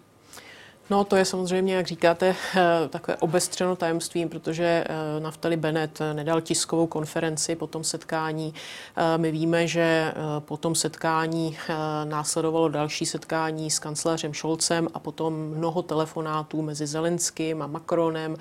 No 0.90 1.04
to 1.04 1.16
je 1.16 1.24
samozřejmě, 1.24 1.74
jak 1.74 1.86
říkáte, 1.86 2.36
eh, 2.56 2.88
takové 2.88 3.16
obestřeno 3.16 3.76
tajemstvím, 3.76 4.28
protože 4.28 4.64
eh, 4.64 5.20
Naftali 5.20 5.56
Bennett 5.56 6.00
nedal 6.12 6.40
tiskovou 6.40 6.86
konferenci 6.86 7.56
po 7.56 7.66
tom 7.66 7.84
setkání. 7.84 8.54
Eh, 8.96 9.18
my 9.18 9.30
víme, 9.30 9.66
že 9.66 10.14
po 10.38 10.56
tom 10.56 10.74
setkání 10.74 11.56
následovalo 12.04 12.68
další 12.68 13.06
setkání 13.06 13.70
s 13.70 13.78
kancléřem 13.78 14.34
Scholzem 14.34 14.88
a 14.94 14.98
potom 14.98 15.34
mnoho 15.34 15.82
telefonátů 15.82 16.62
mezi 16.62 16.86
Zelenským 16.86 17.62
a 17.62 17.66
Macronem 17.66 18.36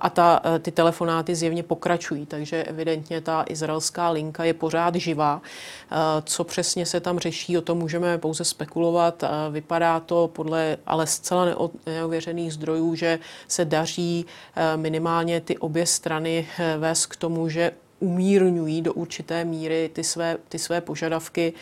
a 0.00 0.10
ta, 0.10 0.40
ty 0.62 0.70
telefonáty 0.70 1.34
zjevně 1.34 1.62
pokračují, 1.62 2.26
takže 2.26 2.64
evidentně 2.64 3.20
ta 3.20 3.44
izraelská 3.48 4.10
linka 4.10 4.44
je 4.44 4.54
pořád 4.54 4.94
živá. 4.94 5.42
Co 6.24 6.44
přesně 6.44 6.86
se 6.86 7.00
tam 7.00 7.18
řeší, 7.18 7.58
o 7.58 7.60
tom 7.60 7.78
můžeme 7.78 8.18
pouze 8.18 8.44
spekulovat. 8.44 9.24
Vypadá 9.50 10.00
to 10.00 10.30
podle 10.32 10.76
ale 10.86 11.06
zcela 11.06 11.53
neověřených 11.86 12.52
zdrojů, 12.52 12.94
že 12.94 13.18
se 13.48 13.64
daří 13.64 14.26
eh, 14.56 14.76
minimálně 14.76 15.40
ty 15.40 15.58
obě 15.58 15.86
strany 15.86 16.48
eh, 16.58 16.78
vést 16.78 17.06
k 17.06 17.16
tomu, 17.16 17.48
že 17.48 17.72
umírňují 18.00 18.82
do 18.82 18.92
určité 18.92 19.44
míry 19.44 19.90
ty 19.92 20.04
své, 20.04 20.36
ty 20.48 20.58
své 20.58 20.80
požadavky, 20.80 21.52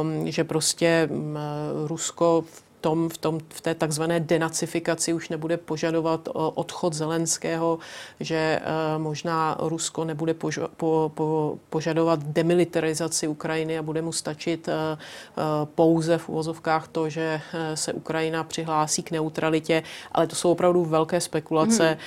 um, 0.00 0.30
že 0.30 0.44
prostě 0.44 1.08
um, 1.10 1.38
Rusko 1.86 2.44
v 2.46 2.67
tom, 2.80 3.08
v, 3.08 3.18
tom, 3.18 3.38
v 3.48 3.60
té 3.60 3.74
takzvané 3.74 4.20
denacifikaci 4.20 5.12
už 5.12 5.28
nebude 5.28 5.56
požadovat 5.56 6.28
odchod 6.34 6.94
Zelenského, 6.94 7.78
že 8.20 8.36
eh, 8.36 8.62
možná 8.98 9.56
Rusko 9.60 10.04
nebude 10.04 10.34
požo, 10.34 10.68
po, 10.76 11.12
po, 11.14 11.58
požadovat 11.70 12.22
demilitarizaci 12.22 13.28
Ukrajiny 13.28 13.78
a 13.78 13.82
bude 13.82 14.02
mu 14.02 14.12
stačit 14.12 14.68
eh, 14.68 14.72
eh, 14.74 15.42
pouze 15.74 16.18
v 16.18 16.28
uvozovkách 16.28 16.88
to, 16.88 17.08
že 17.08 17.40
se 17.74 17.92
Ukrajina 17.92 18.44
přihlásí 18.44 19.02
k 19.02 19.10
neutralitě, 19.10 19.82
ale 20.12 20.26
to 20.26 20.36
jsou 20.36 20.52
opravdu 20.52 20.84
velké 20.84 21.20
spekulace. 21.20 21.98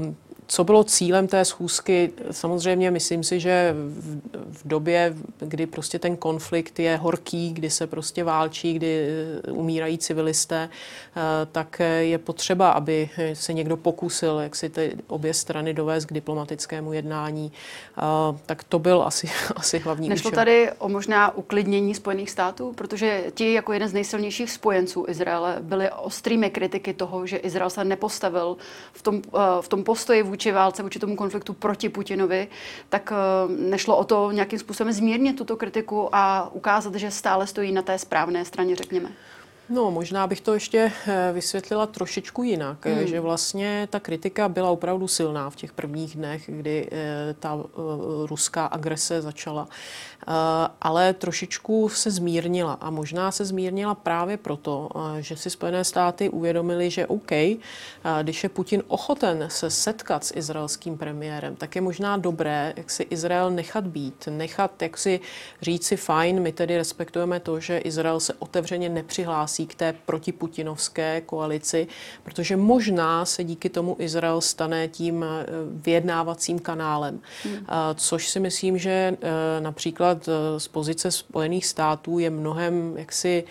Mm. 0.00 0.16
Co 0.46 0.64
bylo 0.64 0.84
cílem 0.84 1.26
té 1.26 1.44
schůzky? 1.44 2.12
Samozřejmě 2.30 2.90
myslím 2.90 3.24
si, 3.24 3.40
že 3.40 3.74
v, 3.76 4.20
v 4.52 4.68
době, 4.68 5.14
kdy 5.38 5.66
prostě 5.66 5.98
ten 5.98 6.16
konflikt 6.16 6.78
je 6.78 6.96
horký, 6.96 7.52
kdy 7.52 7.70
se 7.70 7.86
prostě 7.86 8.24
válčí, 8.24 8.74
kdy 8.74 9.08
eh, 9.48 9.50
umírají 9.52 9.98
civilisté, 9.98 10.68
eh, 11.16 11.20
tak 11.52 11.80
je 12.00 12.18
potřeba, 12.18 12.70
aby 12.70 13.10
se 13.32 13.52
někdo 13.52 13.76
pokusil, 13.76 14.38
jak 14.38 14.56
si 14.56 14.68
ty 14.68 14.96
obě 15.06 15.34
strany 15.34 15.74
dovést 15.74 16.06
k 16.06 16.12
diplomatickému 16.12 16.92
jednání. 16.92 17.52
Eh, 17.98 18.02
tak 18.46 18.64
to 18.64 18.78
byl 18.78 19.02
asi, 19.02 19.30
asi 19.56 19.78
hlavní 19.78 20.08
Nešlo 20.08 20.28
účel. 20.28 20.36
tady 20.36 20.70
o 20.78 20.88
možná 20.88 21.36
uklidnění 21.36 21.94
Spojených 21.94 22.30
států, 22.30 22.72
protože 22.72 23.24
ti 23.34 23.52
jako 23.52 23.72
jeden 23.72 23.88
z 23.88 23.92
nejsilnějších 23.92 24.50
spojenců 24.50 25.04
Izraele 25.08 25.56
byli 25.60 25.90
ostrými 25.90 26.50
kritiky 26.50 26.94
toho, 26.94 27.26
že 27.26 27.36
Izrael 27.36 27.70
se 27.70 27.84
nepostavil 27.84 28.56
v 28.92 29.02
tom, 29.02 29.22
v 29.60 29.68
tom 29.68 29.84
postoji 29.84 30.22
vůči 30.34 30.52
válce, 30.52 30.82
vůči 30.82 30.98
tomu 30.98 31.16
konfliktu 31.16 31.52
proti 31.54 31.88
Putinovi, 31.88 32.48
tak 32.88 33.12
eh, 33.12 33.70
nešlo 33.70 33.96
o 33.96 34.04
to 34.04 34.30
nějakým 34.32 34.58
způsobem 34.58 34.92
zmírnit 34.92 35.38
tuto 35.38 35.56
kritiku 35.56 36.08
a 36.12 36.50
ukázat, 36.52 36.94
že 36.94 37.10
stále 37.10 37.46
stojí 37.46 37.72
na 37.72 37.82
té 37.82 37.98
správné 37.98 38.44
straně, 38.44 38.76
řekněme. 38.76 39.08
No, 39.68 39.90
možná 39.90 40.26
bych 40.26 40.40
to 40.40 40.54
ještě 40.54 40.92
eh, 41.06 41.30
vysvětlila 41.32 41.86
trošičku 41.86 42.42
jinak, 42.42 42.86
hmm. 42.86 43.06
že 43.06 43.20
vlastně 43.20 43.88
ta 43.90 44.00
kritika 44.00 44.48
byla 44.48 44.70
opravdu 44.70 45.08
silná 45.08 45.50
v 45.50 45.56
těch 45.56 45.72
prvních 45.72 46.16
dnech, 46.16 46.42
kdy 46.46 46.90
ta 47.38 47.58
ruská 48.26 48.66
agrese 48.66 49.22
začala. 49.22 49.68
Eh, 50.28 50.68
ale 50.80 51.12
trošičku 51.12 51.88
se 51.88 52.10
zmírnila. 52.10 52.72
A 52.72 52.90
možná 52.90 53.30
se 53.30 53.44
zmírnila 53.44 53.94
právě 53.94 54.36
proto, 54.36 54.88
eh, 54.96 55.22
že 55.22 55.36
si 55.36 55.50
Spojené 55.50 55.84
státy 55.84 56.28
uvědomili, 56.28 56.90
že 56.90 57.06
OK, 57.06 57.32
eh, 57.32 57.58
když 58.22 58.42
je 58.42 58.48
Putin 58.48 58.82
ochoten 58.88 59.46
se 59.50 59.70
setkat 59.70 60.24
s 60.24 60.36
izraelským 60.36 60.98
premiérem, 60.98 61.56
tak 61.56 61.74
je 61.74 61.80
možná 61.80 62.16
dobré, 62.16 62.72
jak 62.76 62.90
si 62.90 63.02
Izrael 63.02 63.50
nechat 63.50 63.86
být, 63.86 64.28
nechat, 64.30 64.82
jak 64.82 64.98
si 64.98 65.20
říct 65.62 65.86
si 65.86 65.96
fajn, 65.96 66.40
my 66.40 66.52
tedy 66.52 66.76
respektujeme 66.76 67.40
to, 67.40 67.60
že 67.60 67.78
Izrael 67.78 68.20
se 68.20 68.34
otevřeně 68.38 68.88
nepřihlásí 68.88 69.53
k 69.66 69.74
té 69.74 69.94
protiputinovské 70.06 71.20
koalici, 71.20 71.86
protože 72.22 72.56
možná 72.56 73.24
se 73.24 73.44
díky 73.44 73.68
tomu 73.68 73.96
Izrael 73.98 74.40
stane 74.40 74.88
tím 74.88 75.24
vyjednávacím 75.70 76.58
kanálem. 76.58 77.20
Hmm. 77.44 77.66
Což 77.94 78.28
si 78.28 78.40
myslím, 78.40 78.78
že 78.78 79.16
například 79.60 79.84
například 79.94 80.28
eh, 80.28 80.60
z 80.60 80.68
pozice 80.68 81.10
Spojených 81.10 81.66
států 81.66 82.18
je 82.18 82.30
mnohem 82.30 82.94
jaksi 82.96 83.44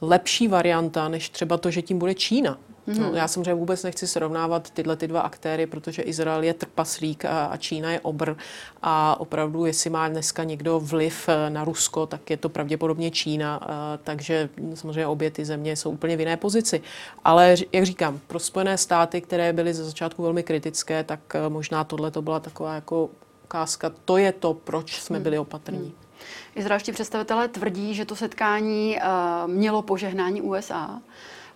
lepší 0.00 0.48
varianta, 0.48 1.08
než 1.08 1.30
třeba 1.30 1.56
to, 1.56 1.70
že 1.70 1.82
tím 1.82 1.98
bude 1.98 2.14
Čína. 2.14 2.58
Mm-hmm. 2.88 3.00
No, 3.00 3.14
já 3.14 3.28
samozřejmě 3.28 3.54
vůbec 3.54 3.82
nechci 3.82 4.06
srovnávat 4.06 4.70
tyhle 4.70 4.96
ty 4.96 5.08
dva 5.08 5.20
aktéry, 5.20 5.66
protože 5.66 6.02
Izrael 6.02 6.42
je 6.42 6.54
trpaslík 6.54 7.24
a, 7.24 7.44
a 7.44 7.56
Čína 7.56 7.92
je 7.92 8.00
obr. 8.00 8.34
A 8.82 9.20
opravdu, 9.20 9.66
jestli 9.66 9.90
má 9.90 10.08
dneska 10.08 10.44
někdo 10.44 10.80
vliv 10.80 11.28
eh, 11.28 11.50
na 11.50 11.64
Rusko, 11.64 12.06
tak 12.06 12.30
je 12.30 12.36
to 12.36 12.48
pravděpodobně 12.48 13.10
Čína. 13.10 13.56
A, 13.56 13.94
eh, 13.94 13.98
takže 14.04 14.48
samozřejmě 14.74 15.06
obě 15.06 15.30
ty 15.30 15.44
země 15.44 15.76
jsou 15.76 15.90
úplně 15.90 16.16
v 16.16 16.20
jiné 16.20 16.36
pozici. 16.36 16.82
Ale 17.24 17.54
jak 17.72 17.84
říkám, 17.84 18.20
pro 18.26 18.38
Spojené 18.38 18.78
státy, 18.78 19.20
které 19.20 19.52
byly 19.52 19.74
ze 19.74 19.84
začátku 19.84 20.22
velmi 20.22 20.42
kritické, 20.42 21.04
tak 21.04 21.20
možná 21.48 21.84
tohle 21.84 22.10
to 22.10 22.22
byla 22.22 22.40
taková 22.40 22.74
jako 22.74 23.10
ukázka. 23.44 23.92
To 24.04 24.16
je 24.16 24.32
to, 24.32 24.54
proč 24.54 25.00
jsme 25.00 25.20
byli 25.20 25.38
opatrní. 25.38 25.78
Hmm. 25.78 25.92
Izraelští 26.54 26.92
představitelé 26.92 27.48
tvrdí, 27.48 27.94
že 27.94 28.04
to 28.04 28.16
setkání 28.16 28.96
uh, 28.96 29.50
mělo 29.50 29.82
požehnání 29.82 30.42
USA. 30.42 31.00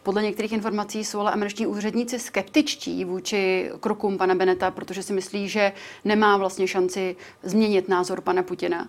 Podle 0.06 0.22
některých 0.22 0.52
informací 0.52 1.04
jsou 1.04 1.20
ale 1.20 1.32
američtí 1.32 1.66
úředníci 1.66 2.18
skeptičtí 2.18 3.04
vůči 3.04 3.70
krokům 3.80 4.18
pana 4.18 4.34
Beneta, 4.34 4.70
protože 4.70 5.02
si 5.02 5.12
myslí, 5.12 5.48
že 5.48 5.72
nemá 6.04 6.36
vlastně 6.36 6.68
šanci 6.68 7.16
změnit 7.42 7.88
názor 7.88 8.20
pana 8.20 8.42
Putina. 8.42 8.88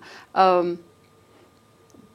Um, 0.61 0.77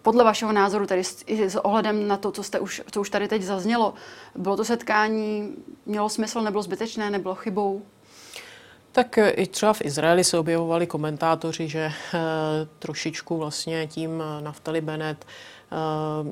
podle 0.03 0.25
vašeho 0.25 0.53
názoru, 0.53 0.87
tedy 0.87 1.05
s, 1.05 1.25
s 1.29 1.57
ohledem 1.57 2.09
na 2.09 2.17
to, 2.17 2.33
co, 2.33 2.43
jste 2.43 2.61
už, 2.61 2.83
co 2.91 3.01
už 3.01 3.11
tady 3.11 3.29
teď 3.29 3.43
zaznělo, 3.43 3.95
bylo 4.35 4.57
to 4.57 4.65
setkání, 4.65 5.57
mělo 5.87 6.09
smysl, 6.09 6.41
nebylo 6.41 6.63
zbytečné, 6.63 7.11
nebylo 7.11 7.35
chybou? 7.35 7.83
Tak 8.93 9.19
eh, 9.19 9.31
i 9.31 9.47
třeba 9.47 9.73
v 9.73 9.83
Izraeli 9.85 10.25
se 10.25 10.39
objevovali 10.39 10.87
komentátoři, 10.87 11.69
že 11.69 11.81
eh, 12.15 12.19
trošičku 12.79 13.37
vlastně 13.37 13.87
tím 13.87 14.23
eh, 14.23 14.43
Naftali 14.43 14.81
Bennett 14.81 15.27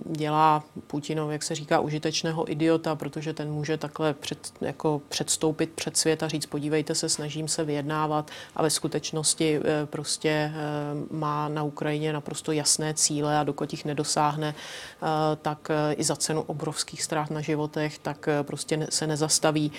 dělá 0.05 0.65
Putinov, 0.87 1.31
jak 1.31 1.43
se 1.43 1.55
říká, 1.55 1.81
užitečného 1.81 2.51
idiota, 2.51 2.95
protože 2.95 3.33
ten 3.33 3.53
může 3.53 3.77
takhle 3.77 4.15
před, 4.15 4.53
jako 4.61 5.03
předstoupit 5.09 5.71
před 5.71 5.97
svět 5.97 6.23
a 6.23 6.29
říct, 6.29 6.47
podívejte 6.47 6.95
se, 6.95 7.09
snažím 7.09 7.49
se 7.49 7.65
vyjednávat 7.65 8.31
a 8.57 8.63
ve 8.63 8.71
skutečnosti 8.71 9.61
eh, 9.65 9.87
prostě 9.87 10.29
eh, 10.29 10.55
má 11.11 11.49
na 11.49 11.63
Ukrajině 11.63 12.13
naprosto 12.13 12.53
jasné 12.53 12.95
cíle 12.95 13.39
a 13.39 13.45
dokud 13.45 13.73
jich 13.73 13.85
nedosáhne, 13.85 14.55
tak 15.43 15.69
i 15.97 16.05
za 16.05 16.17
cenu 16.17 16.43
obrovských 16.43 17.03
ztrát 17.03 17.31
na 17.31 17.41
životech, 17.41 17.99
tak 17.99 18.29
prostě 18.43 18.87
se 18.91 19.07
nezastaví. 19.07 19.73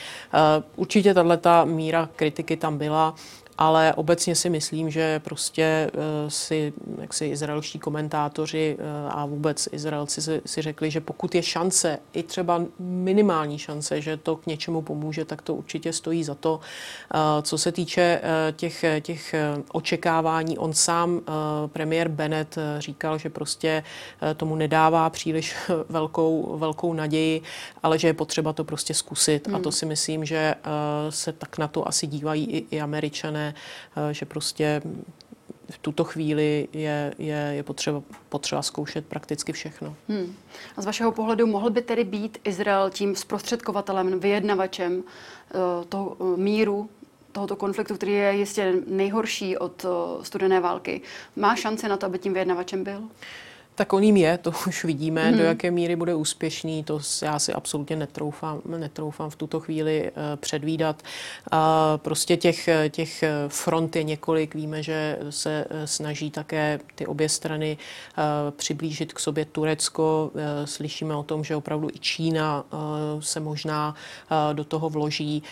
Určitě 0.76 1.14
tato 1.14 1.66
míra 1.66 2.10
kritiky 2.16 2.58
tam 2.58 2.78
byla 2.78 3.16
ale 3.58 3.94
obecně 3.94 4.36
si 4.36 4.50
myslím, 4.50 4.90
že 4.90 5.20
prostě 5.20 5.64
eh, 5.64 6.30
si, 6.30 6.74
jak 7.02 7.14
si 7.14 7.26
izraelští 7.26 7.80
komentátoři 7.80 8.78
eh, 8.80 9.10
a 9.10 9.26
vůbec 9.26 9.70
Izraelci 9.72 10.22
si, 10.22 10.42
si 10.46 10.62
řekli, 10.62 10.92
že 10.92 11.02
pokud 11.02 11.36
je 11.36 11.44
šance, 11.44 12.00
i 12.14 12.24
třeba 12.24 12.62
minimální 12.80 13.60
šance, 13.60 14.02
že 14.02 14.18
to 14.18 14.36
k 14.36 14.46
něčemu 14.46 14.82
pomůže, 14.82 15.26
tak 15.26 15.42
to 15.42 15.56
určitě 15.56 15.94
stojí 15.94 16.24
za 16.24 16.36
to. 16.36 16.60
Eh, 17.14 17.18
co 17.42 17.58
se 17.58 17.72
týče 17.72 18.22
těch, 18.56 18.86
těch 19.02 19.36
očekávání, 19.72 20.58
on 20.58 20.74
sám, 20.74 21.22
premiér 21.68 22.08
Bennett, 22.08 22.58
říkal, 22.78 23.18
že 23.18 23.30
prostě 23.30 23.84
tomu 24.38 24.56
nedává 24.56 25.10
příliš 25.10 25.56
velkou, 25.90 26.58
velkou 26.58 26.94
naději, 26.94 27.42
ale 27.84 28.00
že 28.00 28.08
je 28.08 28.14
potřeba 28.14 28.54
to 28.54 28.64
prostě 28.64 28.94
zkusit. 28.94 29.48
Hmm. 29.48 29.56
A 29.56 29.60
to 29.60 29.70
hmm. 29.70 29.72
si 29.72 29.86
myslím, 29.86 30.26
že 30.26 30.56
se 31.10 31.32
tak 31.32 31.58
na 31.58 31.68
to 31.68 31.88
asi 31.88 32.08
dívají 32.08 32.46
i, 32.46 32.76
i 32.76 32.82
američané 32.82 33.41
Eh, 33.50 34.14
že 34.14 34.26
prostě 34.26 34.82
v 35.70 35.78
tuto 35.78 36.04
chvíli 36.04 36.68
je, 36.74 37.14
je, 37.18 37.52
je 37.56 37.64
potřeba, 37.64 38.02
potřeba 38.30 38.62
zkoušet 38.62 39.06
prakticky 39.06 39.52
všechno. 39.52 39.96
Hmm. 40.10 40.36
A 40.78 40.82
z 40.82 40.86
vašeho 40.86 41.12
pohledu 41.12 41.48
mohl 41.48 41.70
by 41.70 41.82
tedy 41.82 42.04
být 42.04 42.38
Izrael 42.44 42.90
tím 42.90 43.16
zprostředkovatelem, 43.16 44.20
vyjednavačem 44.20 44.98
uh, 44.98 45.86
toho 45.90 46.06
uh, 46.06 46.38
míru 46.38 46.90
tohoto 47.32 47.56
konfliktu, 47.56 47.96
který 47.96 48.12
je 48.12 48.34
jistě 48.34 48.74
nejhorší 48.88 49.58
od 49.58 49.86
studené 50.22 50.60
války, 50.60 51.02
má 51.36 51.56
šanci 51.56 51.88
na 51.88 51.98
to, 51.98 52.06
aby 52.06 52.20
tím 52.20 52.34
vyjednavačem 52.34 52.84
byl? 52.84 53.10
Tak 53.82 53.94
on 53.94 54.04
jim 54.04 54.18
je, 54.18 54.38
to 54.38 54.54
už 54.68 54.84
vidíme, 54.84 55.28
hmm. 55.28 55.38
do 55.38 55.44
jaké 55.44 55.72
míry 55.72 55.96
bude 55.96 56.16
úspěšný, 56.16 56.84
to 56.84 57.00
já 57.22 57.40
si 57.40 57.54
absolutně 57.54 57.96
netroufám, 57.96 58.62
netroufám 58.66 59.30
v 59.30 59.36
tuto 59.36 59.60
chvíli 59.60 60.12
uh, 60.12 60.18
předvídat. 60.36 61.04
Prostě 61.98 62.38
těch, 62.38 62.70
těch 62.90 63.24
front 63.48 63.96
je 63.96 64.04
několik, 64.04 64.56
víme, 64.56 64.84
že 64.84 65.18
se 65.30 65.66
uh, 65.66 65.78
snaží 65.86 66.32
také 66.32 66.80
ty 66.96 67.06
obě 67.06 67.30
strany 67.30 67.78
uh, 68.18 68.24
přiblížit 68.52 69.14
k 69.14 69.20
sobě 69.20 69.46
Turecko. 69.46 70.32
Slyšíme 70.66 71.16
o 71.16 71.24
tom, 71.24 71.44
že 71.44 71.56
opravdu 71.56 71.90
i 71.94 72.00
Čína 72.00 72.66
se 73.20 73.40
možná 73.40 73.96
do 74.54 74.64
toho 74.64 74.90
vloží, 74.90 75.44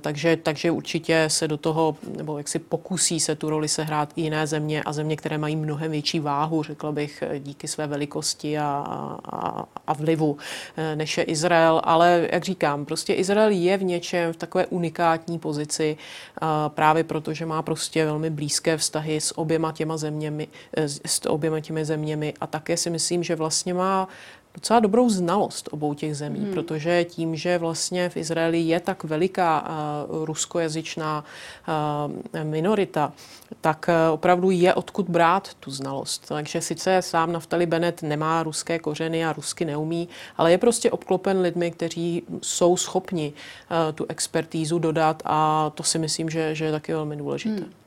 takže, 0.00 0.36
takže 0.36 0.70
určitě 0.70 1.24
se 1.28 1.48
do 1.48 1.56
toho, 1.56 1.96
nebo 2.16 2.38
jak 2.38 2.48
si 2.48 2.58
pokusí 2.58 3.20
se 3.20 3.34
tu 3.34 3.50
roli 3.50 3.68
sehrát 3.68 4.12
i 4.16 4.20
jiné 4.20 4.46
země 4.46 4.82
a 4.82 4.92
země, 4.92 5.16
které 5.16 5.38
mají 5.38 5.56
mnohem 5.56 5.90
větší 5.90 6.20
váhu, 6.20 6.62
řekla 6.62 6.92
bych, 6.92 7.22
díky 7.38 7.63
díky 7.64 7.68
své 7.68 7.86
velikosti 7.86 8.58
a, 8.58 8.84
a, 9.32 9.64
a 9.86 9.92
vlivu, 9.92 10.36
eh, 10.76 10.96
než 10.96 11.18
je 11.18 11.24
Izrael. 11.24 11.80
Ale 11.84 12.28
jak 12.32 12.44
říkám, 12.44 12.84
prostě 12.84 13.14
Izrael 13.14 13.50
je 13.50 13.76
v 13.76 13.82
něčem 13.82 14.32
v 14.32 14.36
takové 14.36 14.66
unikátní 14.66 15.38
pozici 15.38 15.96
eh, 15.96 16.46
právě 16.68 17.04
proto, 17.04 17.32
že 17.32 17.46
má 17.46 17.62
prostě 17.62 18.04
velmi 18.04 18.30
blízké 18.30 18.76
vztahy 18.76 19.20
s 19.20 19.38
oběma 19.38 19.72
těma 19.72 19.96
zeměmi, 19.96 20.48
eh, 20.76 20.88
s 20.88 21.26
oběma 21.26 21.60
těmi 21.60 21.84
zeměmi 21.84 22.34
a 22.40 22.46
také 22.46 22.76
si 22.76 22.90
myslím, 22.90 23.22
že 23.22 23.36
vlastně 23.36 23.74
má 23.74 24.08
docela 24.54 24.80
dobrou 24.80 25.08
znalost 25.08 25.68
obou 25.72 25.94
těch 25.94 26.16
zemí, 26.16 26.40
hmm. 26.40 26.54
protože 26.54 27.04
tím, 27.04 27.36
že 27.36 27.58
vlastně 27.58 28.08
v 28.08 28.16
Izraeli 28.16 28.60
je 28.60 28.80
tak 28.80 29.04
veliká 29.04 29.68
uh, 29.68 30.24
ruskojazyčná 30.24 31.24
uh, 31.24 32.44
minorita, 32.44 33.12
tak 33.60 33.86
uh, 33.88 34.14
opravdu 34.14 34.50
je 34.50 34.74
odkud 34.74 35.08
brát 35.08 35.54
tu 35.60 35.70
znalost. 35.70 36.28
Takže 36.28 36.60
sice 36.60 37.02
sám 37.02 37.32
Naftali 37.32 37.66
Bennett 37.66 38.02
nemá 38.02 38.42
ruské 38.42 38.78
kořeny 38.78 39.24
a 39.24 39.32
rusky 39.32 39.64
neumí, 39.64 40.08
ale 40.36 40.50
je 40.50 40.58
prostě 40.58 40.90
obklopen 40.90 41.40
lidmi, 41.40 41.70
kteří 41.70 42.22
jsou 42.42 42.76
schopni 42.76 43.32
uh, 43.32 43.92
tu 43.94 44.06
expertízu 44.08 44.78
dodat 44.78 45.22
a 45.24 45.70
to 45.74 45.82
si 45.82 45.98
myslím, 45.98 46.30
že, 46.30 46.54
že 46.54 46.64
je 46.64 46.72
taky 46.72 46.92
velmi 46.92 47.16
důležité. 47.16 47.60
Hmm. 47.60 47.83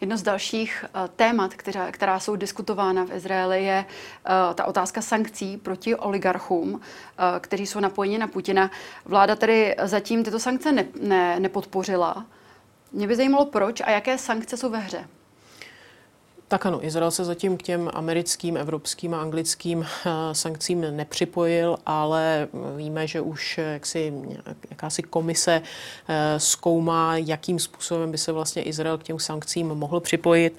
Jedno 0.00 0.16
z 0.16 0.22
dalších 0.22 0.84
uh, 0.94 1.08
témat, 1.16 1.54
která, 1.54 1.92
která 1.92 2.20
jsou 2.20 2.36
diskutována 2.36 3.04
v 3.04 3.12
Izraeli, 3.12 3.64
je 3.64 3.84
uh, 3.88 4.54
ta 4.54 4.64
otázka 4.64 5.02
sankcí 5.02 5.56
proti 5.56 5.96
oligarchům, 5.96 6.72
uh, 6.72 6.80
kteří 7.40 7.66
jsou 7.66 7.80
napojeni 7.80 8.18
na 8.18 8.26
Putina. 8.26 8.70
Vláda 9.04 9.36
tedy 9.36 9.76
zatím 9.82 10.24
tyto 10.24 10.38
sankce 10.38 10.72
ne, 10.72 10.86
ne, 11.00 11.40
nepodpořila. 11.40 12.26
Mě 12.92 13.06
by 13.06 13.16
zajímalo, 13.16 13.44
proč 13.44 13.80
a 13.80 13.90
jaké 13.90 14.18
sankce 14.18 14.56
jsou 14.56 14.70
ve 14.70 14.78
hře. 14.78 15.04
Tak 16.54 16.66
ano, 16.66 16.84
Izrael 16.84 17.10
se 17.10 17.24
zatím 17.24 17.56
k 17.56 17.62
těm 17.62 17.90
americkým, 17.94 18.56
evropským 18.56 19.14
a 19.14 19.20
anglickým 19.20 19.78
uh, 19.78 19.86
sankcím 20.32 20.96
nepřipojil, 20.96 21.76
ale 21.86 22.48
víme, 22.76 23.06
že 23.06 23.20
už 23.20 23.58
jaksi, 23.58 24.12
jakási 24.70 25.02
komise 25.02 25.60
uh, 25.60 26.14
zkoumá, 26.38 27.16
jakým 27.16 27.58
způsobem 27.58 28.10
by 28.10 28.18
se 28.18 28.32
vlastně 28.32 28.62
Izrael 28.62 28.98
k 28.98 29.02
těm 29.02 29.18
sankcím 29.18 29.66
mohl 29.66 30.00
připojit. 30.00 30.58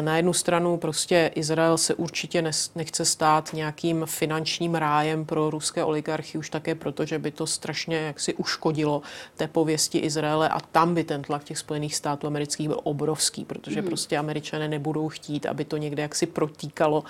Na 0.00 0.16
jednu 0.16 0.32
stranu 0.32 0.76
prostě 0.76 1.30
Izrael 1.34 1.78
se 1.78 1.94
určitě 1.94 2.42
nechce 2.74 3.04
stát 3.04 3.52
nějakým 3.52 4.06
finančním 4.06 4.74
rájem 4.74 5.24
pro 5.24 5.50
ruské 5.50 5.84
oligarchy, 5.84 6.38
už 6.38 6.50
také 6.50 6.74
proto, 6.74 7.04
že 7.04 7.18
by 7.18 7.30
to 7.30 7.46
strašně 7.46 7.96
jaksi 7.96 8.34
uškodilo 8.34 9.02
té 9.36 9.48
pověsti 9.48 9.98
Izraele 9.98 10.48
a 10.48 10.60
tam 10.60 10.94
by 10.94 11.04
ten 11.04 11.22
tlak 11.22 11.44
těch 11.44 11.58
Spojených 11.58 11.96
států 11.96 12.26
amerických 12.26 12.68
byl 12.68 12.80
obrovský, 12.82 13.44
protože 13.44 13.80
hmm. 13.80 13.88
prostě 13.88 14.18
američané 14.18 14.68
nebudou 14.68 15.13
chtít, 15.14 15.46
aby 15.46 15.64
to 15.64 15.76
někde 15.76 16.02
jaksi 16.02 16.26
protíkalo 16.26 17.04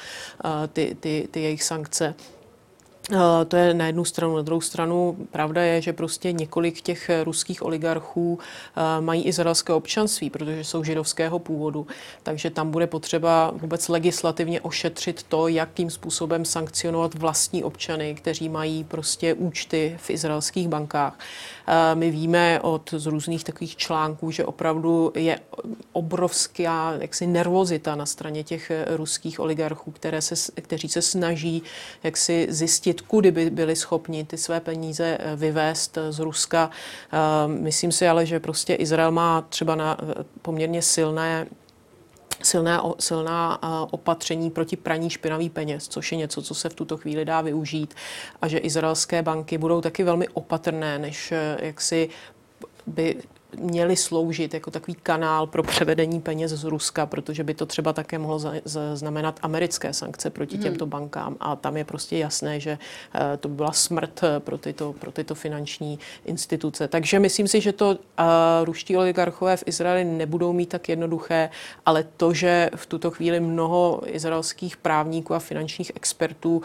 eh, 0.45 0.69
ty, 0.69 0.97
ty, 1.01 1.29
ty 1.31 1.43
jejich 1.43 1.63
sankce. 1.63 2.15
Eh, 3.13 3.45
to 3.45 3.57
je 3.57 3.75
na 3.75 3.87
jednu 3.87 4.05
stranu. 4.05 4.37
Na 4.37 4.43
druhou 4.43 4.61
stranu 4.61 5.17
pravda 5.31 5.63
je, 5.63 5.83
že 5.83 5.93
prostě 5.93 6.33
několik 6.33 6.81
těch 6.81 7.11
ruských 7.25 7.63
oligarchů 7.63 8.39
eh, 8.77 9.01
mají 9.01 9.23
izraelské 9.23 9.73
občanství, 9.73 10.31
protože 10.31 10.65
jsou 10.65 10.85
židovského 10.85 11.39
původu. 11.39 11.87
Takže 12.23 12.51
tam 12.51 12.71
bude 12.71 12.87
potřeba 12.87 13.53
vůbec 13.55 13.89
legislativně 13.89 14.61
ošetřit 14.61 15.23
to, 15.23 15.49
jakým 15.49 15.91
způsobem 15.91 16.45
sankcionovat 16.45 17.15
vlastní 17.15 17.65
občany, 17.65 18.15
kteří 18.15 18.49
mají 18.49 18.85
prostě 18.85 19.35
účty 19.35 19.97
v 20.01 20.11
izraelských 20.11 20.69
bankách. 20.69 21.19
Eh, 21.67 21.95
my 21.95 22.11
víme 22.11 22.61
od 22.61 22.95
z 22.97 23.07
různých 23.07 23.45
takových 23.45 23.77
článků, 23.77 24.31
že 24.31 24.45
opravdu 24.45 25.13
je 25.15 25.39
obrovská 25.93 26.95
jaksi 27.01 27.27
nervozita 27.27 27.95
na 27.95 28.07
straně 28.07 28.45
těch 28.45 28.73
ruských 28.97 29.41
oligarchů, 29.41 29.91
které 29.91 30.23
se, 30.23 30.53
kteří 30.63 30.89
se 30.89 31.03
snaží 31.03 31.63
jaksi 32.03 32.47
zjistit, 32.51 32.94
zjistit, 32.95 33.09
kudy 33.09 33.31
by 33.31 33.51
byli 33.51 33.77
schopni 33.77 34.25
ty 34.25 34.37
své 34.37 34.61
peníze 34.61 35.19
eh, 35.21 35.37
vyvést 35.37 35.99
eh, 35.99 36.13
z 36.13 36.19
Ruska. 36.19 36.71
Eh, 37.13 37.49
myslím 37.49 37.93
si 37.93 38.09
ale, 38.09 38.27
že 38.27 38.41
prostě 38.41 38.75
Izrael 38.75 39.11
má 39.11 39.43
třeba 39.49 39.75
na 39.75 39.97
poměrně 40.43 40.83
silné 40.83 41.47
silné, 42.43 42.79
silná 42.99 43.59
opatření 43.93 44.51
proti 44.51 44.77
praní 44.77 45.11
špinavých 45.11 45.53
peněz, 45.53 45.89
což 45.89 46.13
je 46.13 46.19
něco, 46.19 46.43
co 46.43 46.55
se 46.55 46.69
v 46.69 46.75
tuto 46.75 46.97
chvíli 46.97 47.25
dá 47.25 47.41
využít 47.41 47.95
a 48.43 48.49
že 48.49 48.59
izraelské 48.59 49.23
banky 49.23 49.59
budou 49.59 49.81
taky 49.81 50.05
velmi 50.05 50.29
opatrné, 50.29 50.99
než 50.99 51.33
jak 51.59 51.81
si 51.81 52.09
by 52.87 53.17
měly 53.61 53.97
sloužit 53.97 54.55
jako 54.55 54.71
takový 54.71 54.95
kanál 55.03 55.47
pro 55.47 55.63
převedení 55.63 56.21
peněz 56.21 56.51
z 56.51 56.65
Ruska, 56.65 57.07
protože 57.07 57.45
by 57.45 57.55
to 57.55 57.67
třeba 57.67 57.93
také 57.93 58.19
mohlo 58.19 58.41
znamenat 58.95 59.41
americké 59.43 59.93
sankce 59.93 60.31
proti 60.31 60.57
hmm. 60.57 60.63
těmto 60.63 60.87
bankám. 60.87 61.37
A 61.41 61.57
tam 61.57 61.77
je 61.77 61.85
prostě 61.85 62.19
jasné, 62.19 62.61
že 62.61 62.79
eh, 63.15 63.37
to 63.37 63.49
by 63.49 63.55
byla 63.55 63.73
smrt 63.73 64.21
eh, 64.23 64.41
pro 64.41 64.59
tyto, 64.59 64.93
pro 64.93 65.13
tyto 65.13 65.35
finanční 65.35 65.99
instituce. 66.25 66.89
Takže 66.89 67.19
myslím 67.19 67.49
si, 67.49 67.61
že 67.61 67.73
to 67.73 67.91
uh, 67.91 67.97
ruští 68.65 68.97
oligarchové 68.97 69.57
v 69.57 69.63
Izraeli 69.67 70.05
nebudou 70.05 70.53
mít 70.53 70.69
tak 70.69 70.89
jednoduché, 70.89 71.51
ale 71.87 72.05
to, 72.17 72.35
že 72.35 72.71
v 72.77 72.87
tuto 72.87 73.11
chvíli 73.11 73.41
mnoho 73.41 74.01
izraelských 74.07 74.77
právníků 74.77 75.35
a 75.35 75.39
finančních 75.39 75.93
expertů 75.95 76.63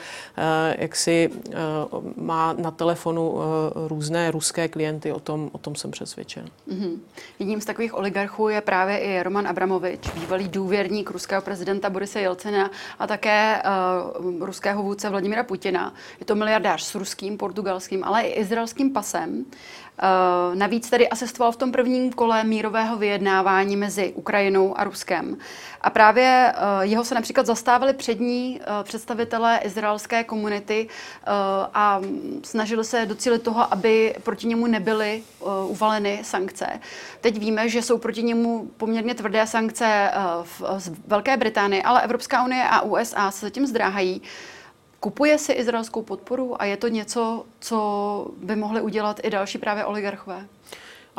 jak 0.77 0.95
si 0.95 1.29
má 2.15 2.53
na 2.53 2.71
telefonu 2.71 3.35
různé 3.87 4.31
ruské 4.31 4.67
klienty, 4.67 5.11
o 5.11 5.19
tom, 5.19 5.49
o 5.51 5.57
tom 5.57 5.75
jsem 5.75 5.91
přesvědčen. 5.91 6.45
Hmm. 6.71 6.78
Mm-hmm. 6.79 6.99
Jedním 7.39 7.61
z 7.61 7.65
takových 7.65 7.93
oligarchů 7.93 8.49
je 8.49 8.61
právě 8.61 8.97
i 8.97 9.23
Roman 9.23 9.47
Abramovič, 9.47 10.09
bývalý 10.09 10.47
důvěrník 10.47 11.09
ruského 11.11 11.41
prezidenta 11.41 11.89
Borise 11.89 12.21
Jelcena 12.21 12.71
a 12.99 13.07
také 13.07 13.61
uh, 14.25 14.45
ruského 14.45 14.83
vůdce 14.83 15.09
Vladimira 15.09 15.43
Putina. 15.43 15.93
Je 16.19 16.25
to 16.25 16.35
miliardář 16.35 16.83
s 16.83 16.95
ruským, 16.95 17.37
portugalským, 17.37 18.03
ale 18.03 18.21
i 18.21 18.39
izraelským 18.39 18.93
pasem. 18.93 19.39
Uh, 19.39 19.45
navíc 20.53 20.89
tedy 20.89 21.09
asistoval 21.09 21.51
v 21.51 21.57
tom 21.57 21.71
prvním 21.71 22.11
kole 22.11 22.43
mírového 22.43 22.97
vyjednávání 22.97 23.75
mezi 23.75 24.13
Ukrajinou 24.15 24.79
a 24.79 24.83
Ruskem. 24.83 25.37
A 25.81 25.89
právě 25.89 26.53
uh, 26.55 26.81
jeho 26.81 27.03
se 27.03 27.15
například 27.15 27.45
zastávali 27.45 27.93
přední 27.93 28.59
uh, 28.59 28.83
představitelé 28.83 29.59
izraelské 29.63 30.23
komunity 30.23 30.87
a 31.73 32.01
snažili 32.43 32.85
se 32.85 33.05
docílit 33.05 33.41
toho, 33.41 33.73
aby 33.73 34.15
proti 34.23 34.47
němu 34.47 34.67
nebyly 34.67 35.23
uvaleny 35.67 36.19
sankce. 36.23 36.65
Teď 37.21 37.39
víme, 37.39 37.69
že 37.69 37.81
jsou 37.81 37.97
proti 37.97 38.23
němu 38.23 38.71
poměrně 38.77 39.15
tvrdé 39.15 39.47
sankce 39.47 40.11
z 40.77 40.91
Velké 41.07 41.37
Británie, 41.37 41.83
ale 41.83 42.01
Evropská 42.01 42.43
unie 42.45 42.63
a 42.69 42.81
USA 42.81 43.31
se 43.31 43.45
zatím 43.45 43.67
zdráhají. 43.67 44.21
Kupuje 44.99 45.37
si 45.37 45.51
izraelskou 45.51 46.03
podporu 46.03 46.61
a 46.61 46.65
je 46.65 46.77
to 46.77 46.87
něco, 46.87 47.45
co 47.59 47.77
by 48.37 48.55
mohli 48.55 48.81
udělat 48.81 49.19
i 49.23 49.29
další 49.29 49.57
právě 49.57 49.85
oligarchové? 49.85 50.47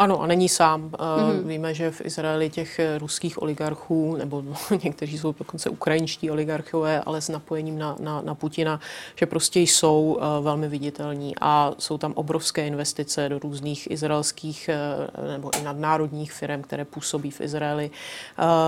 Ano, 0.00 0.22
a 0.22 0.26
není 0.26 0.48
sám. 0.48 0.90
Mm-hmm. 0.90 1.46
Víme, 1.46 1.74
že 1.74 1.90
v 1.90 2.00
Izraeli 2.04 2.50
těch 2.50 2.78
eh, 2.78 2.98
ruských 2.98 3.42
oligarchů, 3.42 4.16
nebo 4.16 4.44
někteří 4.84 5.18
jsou 5.18 5.34
dokonce 5.38 5.70
ukrajinští 5.70 6.30
oligarchové, 6.30 7.00
ale 7.00 7.20
s 7.20 7.28
napojením 7.28 7.78
na, 7.78 7.96
na, 8.00 8.22
na 8.22 8.34
Putina, 8.34 8.80
že 9.16 9.26
prostě 9.26 9.60
jsou 9.60 10.18
uh, 10.20 10.44
velmi 10.44 10.68
viditelní 10.68 11.34
a 11.40 11.72
jsou 11.78 11.98
tam 11.98 12.12
obrovské 12.12 12.66
investice 12.66 13.28
do 13.28 13.38
různých 13.38 13.90
izraelských 13.90 14.70
uh, 15.18 15.30
nebo 15.30 15.50
i 15.60 15.62
nadnárodních 15.62 16.32
firm, 16.32 16.62
které 16.62 16.84
působí 16.84 17.30
v 17.30 17.40
Izraeli. 17.40 17.90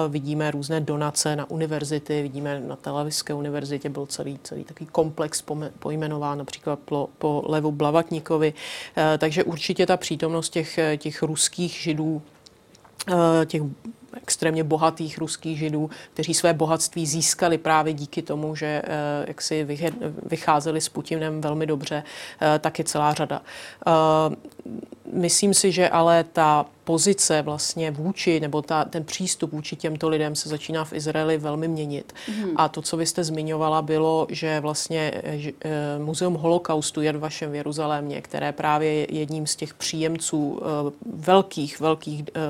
Vidíme 0.09 0.51
různé 0.51 0.81
donace 0.81 1.37
na 1.37 1.51
univerzity, 1.51 2.23
vidíme 2.23 2.61
na 2.61 2.77
Telavivské 2.77 3.35
univerzitě 3.35 3.89
byl 3.89 4.07
celý, 4.07 4.39
celý 4.43 4.65
takový 4.65 4.87
komplex 4.93 5.45
pojmenován 5.79 6.39
například 6.39 6.79
po, 6.85 7.09
po 7.19 7.43
Levu 7.47 7.73
Blavatníkovi. 7.73 8.55
Takže 9.19 9.45
určitě 9.45 9.87
ta 9.87 9.97
přítomnost 9.97 10.49
těch, 10.49 10.79
těch 10.97 11.22
ruských 11.23 11.73
židů, 11.73 12.23
eh, 13.09 13.47
těch 13.47 13.63
extrémně 14.23 14.65
bohatých 14.65 15.19
ruských 15.19 15.59
židů, 15.59 15.91
kteří 16.15 16.35
své 16.35 16.55
bohatství 16.55 17.07
získali 17.07 17.59
právě 17.59 17.93
díky 17.93 18.23
tomu, 18.23 18.57
že 18.57 18.83
eh, 18.85 19.25
jak 19.29 19.43
si 19.43 19.67
vycházeli 20.23 20.81
s 20.81 20.89
Putinem 20.89 21.41
velmi 21.41 21.67
dobře, 21.67 22.03
eh, 22.41 22.59
tak 22.59 22.79
je 22.79 22.85
celá 22.85 23.15
řada. 23.15 23.43
myslím 25.13 25.55
si, 25.55 25.73
že 25.73 25.89
ale 25.89 26.25
ta 26.25 26.67
pozice 26.85 27.43
vlastně 27.43 27.91
vůči, 27.91 28.41
nebo 28.41 28.63
ta, 28.63 28.85
ten 28.85 29.05
přístup 29.05 29.53
vůči 29.53 29.77
těmto 29.77 30.09
lidem 30.09 30.35
se 30.35 30.49
začíná 30.49 30.85
v 30.85 30.93
Izraeli 30.93 31.39
velmi 31.39 31.69
měnit. 31.69 32.13
Mm. 32.29 32.51
A 32.57 32.69
to, 32.69 32.83
co 32.83 32.97
vy 32.97 33.07
jste 33.07 33.25
zmiňovala, 33.25 33.83
bylo, 33.83 34.27
že 34.31 34.61
vlastně 34.61 35.23
že, 35.33 35.53
e, 35.65 35.99
Muzeum 35.99 36.35
holokaustu 36.35 37.01
je 37.01 37.13
v 37.13 37.19
vašem 37.19 37.51
v 37.51 37.55
Jeruzalémě, 37.55 38.21
které 38.21 38.53
právě 38.53 38.93
je 38.93 39.19
jedním 39.19 39.47
z 39.47 39.57
těch 39.57 39.75
příjemců 39.75 40.61
e, 40.61 40.93
velkých, 41.13 41.81
velkých, 41.81 42.21
e, 42.21 42.41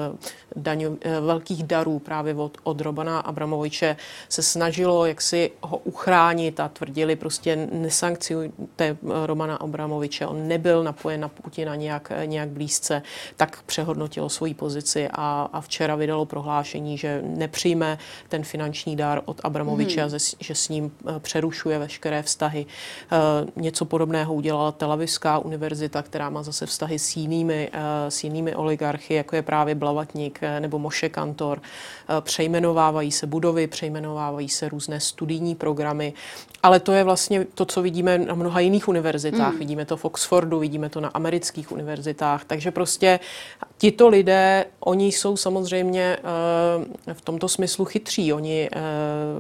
daňo, 0.57 0.97
e, 1.01 1.21
velkých 1.21 1.63
darů 1.63 1.99
právě 1.99 2.35
od, 2.35 2.59
od 2.63 2.81
Robana 2.81 3.21
Abramoviče, 3.21 3.97
se 4.29 4.43
snažilo 4.43 5.07
jaksi 5.07 5.51
ho 5.63 5.77
uchránit 5.77 6.61
a 6.61 6.69
tvrdili 6.69 7.17
prostě 7.17 7.69
nesankciujte 7.73 8.97
Romana 9.27 9.57
Abramoviče, 9.57 10.27
on 10.27 10.49
nebyl 10.49 10.85
napojen 10.85 11.21
na 11.21 11.29
Putina 11.29 11.77
nějak, 11.77 12.13
nějak 12.25 12.49
blízce, 12.49 13.03
tak 13.37 13.63
přehodnotil 13.63 14.22
změnilo 14.23 14.29
svoji 14.29 14.55
pozici 14.55 15.09
a, 15.13 15.49
a 15.53 15.61
včera 15.61 15.97
vydalo 15.97 16.27
prohlášení, 16.27 16.99
že 16.99 17.23
nepřijme 17.23 17.99
ten 18.29 18.45
finanční 18.45 18.97
dár 18.97 19.23
od 19.25 19.41
Abramoviče 19.45 20.01
hmm. 20.01 20.15
a 20.15 20.19
že, 20.19 20.37
že 20.41 20.55
s 20.55 20.69
ním 20.69 20.91
eh, 20.91 21.21
přerušuje 21.21 21.79
veškeré 21.79 22.23
vztahy. 22.23 22.67
Eh, 22.67 23.17
něco 23.57 23.85
podobného 23.85 24.35
udělala 24.35 24.73
Telavivská 24.73 25.39
univerzita, 25.39 26.03
která 26.03 26.31
má 26.31 26.43
zase 26.43 26.67
vztahy 26.67 26.99
s 26.99 27.17
jinými, 27.17 27.71
eh, 27.73 28.11
s 28.11 28.25
jinými 28.25 28.55
oligarchy, 28.55 29.15
jako 29.15 29.37
je 29.37 29.43
právě 29.43 29.75
Blavatník 29.75 30.41
nebo 30.59 30.79
Moše 30.79 31.09
Kantor. 31.09 31.61
Přejmenovávají 32.21 33.13
se 33.13 33.27
budovy, 33.27 33.67
přejmenovávají 33.67 34.49
se 34.49 34.69
různé 34.69 35.01
studijní 35.01 35.55
programy, 35.55 36.13
ale 36.63 36.81
to 36.81 36.93
je 36.93 37.05
vlastně 37.05 37.47
to, 37.55 37.65
co 37.65 37.83
vidíme 37.83 38.19
na 38.19 38.35
mnoha 38.35 38.61
jiných 38.61 38.89
univerzitách. 38.89 39.51
Hmm. 39.51 39.59
Vidíme 39.59 39.85
to 39.85 39.97
v 39.97 40.05
Oxfordu, 40.05 40.59
vidíme 40.59 40.89
to 40.89 41.01
na 41.01 41.09
amerických 41.09 41.73
univerzitách, 41.73 42.45
takže 42.45 42.71
prostě 42.71 43.21
tito 43.79 44.09
lidé, 44.09 44.65
oni 44.81 45.07
jsou 45.07 45.37
samozřejmě 45.37 46.19
uh, 46.19 47.15
v 47.15 47.21
tomto 47.21 47.49
smyslu 47.49 47.85
chytří. 47.85 48.33
Oni, 48.33 48.69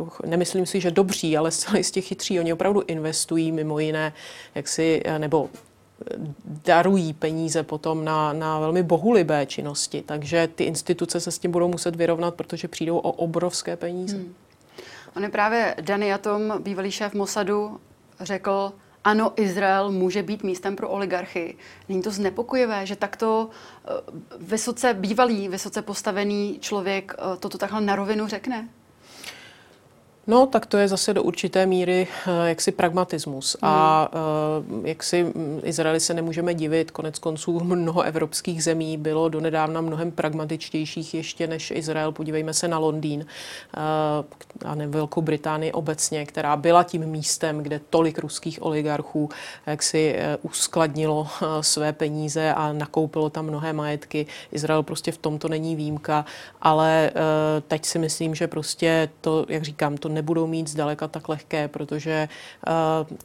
uh, 0.00 0.08
nemyslím 0.26 0.66
si, 0.66 0.80
že 0.80 0.90
dobří, 0.90 1.36
ale 1.36 1.50
zcela 1.50 1.78
jistě 1.78 2.00
chytří. 2.00 2.40
Oni 2.40 2.52
opravdu 2.52 2.82
investují 2.86 3.52
mimo 3.52 3.78
jiné, 3.78 4.12
jak 4.54 4.68
si, 4.68 5.02
uh, 5.06 5.18
nebo 5.18 5.48
darují 6.64 7.12
peníze 7.12 7.62
potom 7.62 8.04
na, 8.04 8.32
na 8.32 8.60
velmi 8.60 8.82
bohulibé 8.82 9.46
činnosti. 9.46 10.02
Takže 10.06 10.48
ty 10.54 10.64
instituce 10.64 11.20
se 11.20 11.30
s 11.30 11.38
tím 11.38 11.50
budou 11.50 11.68
muset 11.68 11.96
vyrovnat, 11.96 12.34
protože 12.34 12.68
přijdou 12.68 12.98
o 12.98 13.12
obrovské 13.12 13.76
peníze. 13.76 14.16
Hmm. 14.16 14.34
On 15.16 15.22
je 15.22 15.28
právě 15.28 15.74
Dani 15.80 16.12
Atom, 16.12 16.62
bývalý 16.62 16.90
šéf 16.90 17.14
Mossadu, 17.14 17.80
řekl, 18.20 18.72
ano, 19.04 19.32
Izrael 19.36 19.90
může 19.90 20.22
být 20.22 20.42
místem 20.42 20.76
pro 20.76 20.88
oligarchy. 20.88 21.56
Není 21.88 22.02
to 22.02 22.10
znepokojivé, 22.10 22.86
že 22.86 22.96
takto 22.96 23.50
eh, 23.84 23.88
vysoce 24.38 24.94
bývalý, 24.94 25.48
vysoce 25.48 25.82
postavený 25.82 26.58
člověk 26.60 27.14
eh, 27.18 27.36
toto 27.36 27.58
takhle 27.58 27.80
na 27.80 27.96
rovinu 27.96 28.26
řekne? 28.26 28.68
No, 30.26 30.46
tak 30.46 30.66
to 30.66 30.76
je 30.76 30.88
zase 30.88 31.14
do 31.14 31.22
určité 31.22 31.66
míry 31.66 32.08
eh, 32.26 32.48
jaksi 32.48 32.72
pragmatismus. 32.72 33.56
Hmm. 33.62 33.72
A 33.72 34.08
eh, 34.12 34.88
jak 34.88 35.02
si 35.02 35.24
mm, 35.24 35.60
Izraeli 35.64 36.00
se 36.00 36.14
nemůžeme 36.14 36.54
divit, 36.54 36.90
konec 36.90 37.18
konců 37.18 37.60
mnoho 37.64 38.02
evropských 38.02 38.64
zemí 38.64 38.96
bylo 38.96 39.28
donedávna 39.28 39.80
mnohem 39.80 40.10
pragmatičtějších 40.10 41.14
ještě 41.14 41.46
než 41.46 41.70
Izrael. 41.70 42.12
Podívejme 42.12 42.54
se 42.54 42.68
na 42.68 42.78
Londýn 42.78 43.26
eh, 43.26 43.78
a 44.64 44.74
ne 44.74 44.86
Velkou 44.86 45.22
Británii 45.22 45.72
obecně, 45.72 46.26
která 46.26 46.56
byla 46.56 46.82
tím 46.82 47.06
místem, 47.06 47.58
kde 47.58 47.80
tolik 47.90 48.18
ruských 48.18 48.62
oligarchů 48.62 49.28
jak 49.66 49.82
si 49.82 50.16
uskladnilo 50.42 51.28
své 51.60 51.92
peníze 51.92 52.54
a 52.54 52.72
nakoupilo 52.72 53.30
tam 53.30 53.46
mnohé 53.46 53.72
majetky. 53.72 54.26
Izrael 54.52 54.82
prostě 54.82 55.12
v 55.12 55.18
tomto 55.18 55.48
není 55.48 55.76
výjimka, 55.76 56.24
ale 56.60 57.10
teď 57.68 57.84
si 57.84 57.98
myslím, 57.98 58.34
že 58.34 58.48
prostě 58.48 59.08
to, 59.20 59.46
jak 59.48 59.62
říkám, 59.62 59.96
to 59.96 60.11
nebudou 60.12 60.46
mít 60.46 60.68
zdaleka 60.68 61.08
tak 61.08 61.28
lehké, 61.28 61.68
protože 61.68 62.28
uh, 62.66 62.72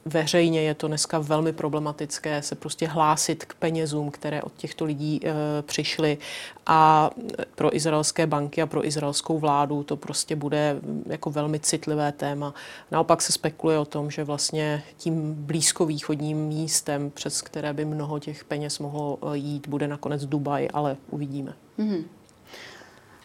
veřejně 0.05 0.61
je 0.61 0.73
to 0.73 0.87
dneska 0.87 1.19
velmi 1.19 1.53
problematické 1.53 2.41
se 2.41 2.55
prostě 2.55 2.87
hlásit 2.87 3.45
k 3.45 3.53
penězům, 3.53 4.11
které 4.11 4.41
od 4.41 4.53
těchto 4.57 4.85
lidí 4.85 5.19
uh, 5.23 5.31
přišly 5.61 6.17
a 6.65 7.09
pro 7.55 7.75
izraelské 7.75 8.27
banky 8.27 8.61
a 8.61 8.65
pro 8.65 8.85
izraelskou 8.85 9.39
vládu 9.39 9.83
to 9.83 9.97
prostě 9.97 10.35
bude 10.35 10.79
jako 11.05 11.31
velmi 11.31 11.59
citlivé 11.59 12.11
téma. 12.11 12.53
Naopak 12.91 13.21
se 13.21 13.31
spekuluje 13.31 13.79
o 13.79 13.85
tom, 13.85 14.11
že 14.11 14.23
vlastně 14.23 14.83
tím 14.97 15.33
blízkovýchodním 15.33 16.37
místem, 16.37 17.11
přes 17.11 17.41
které 17.41 17.73
by 17.73 17.85
mnoho 17.85 18.19
těch 18.19 18.43
peněz 18.43 18.79
mohlo 18.79 19.17
eh, 19.21 19.37
jít, 19.37 19.67
bude 19.67 19.87
nakonec 19.87 20.25
Dubaj, 20.25 20.67
ale 20.73 20.97
uvidíme. 21.09 21.53
Mm-hmm. 21.79 22.03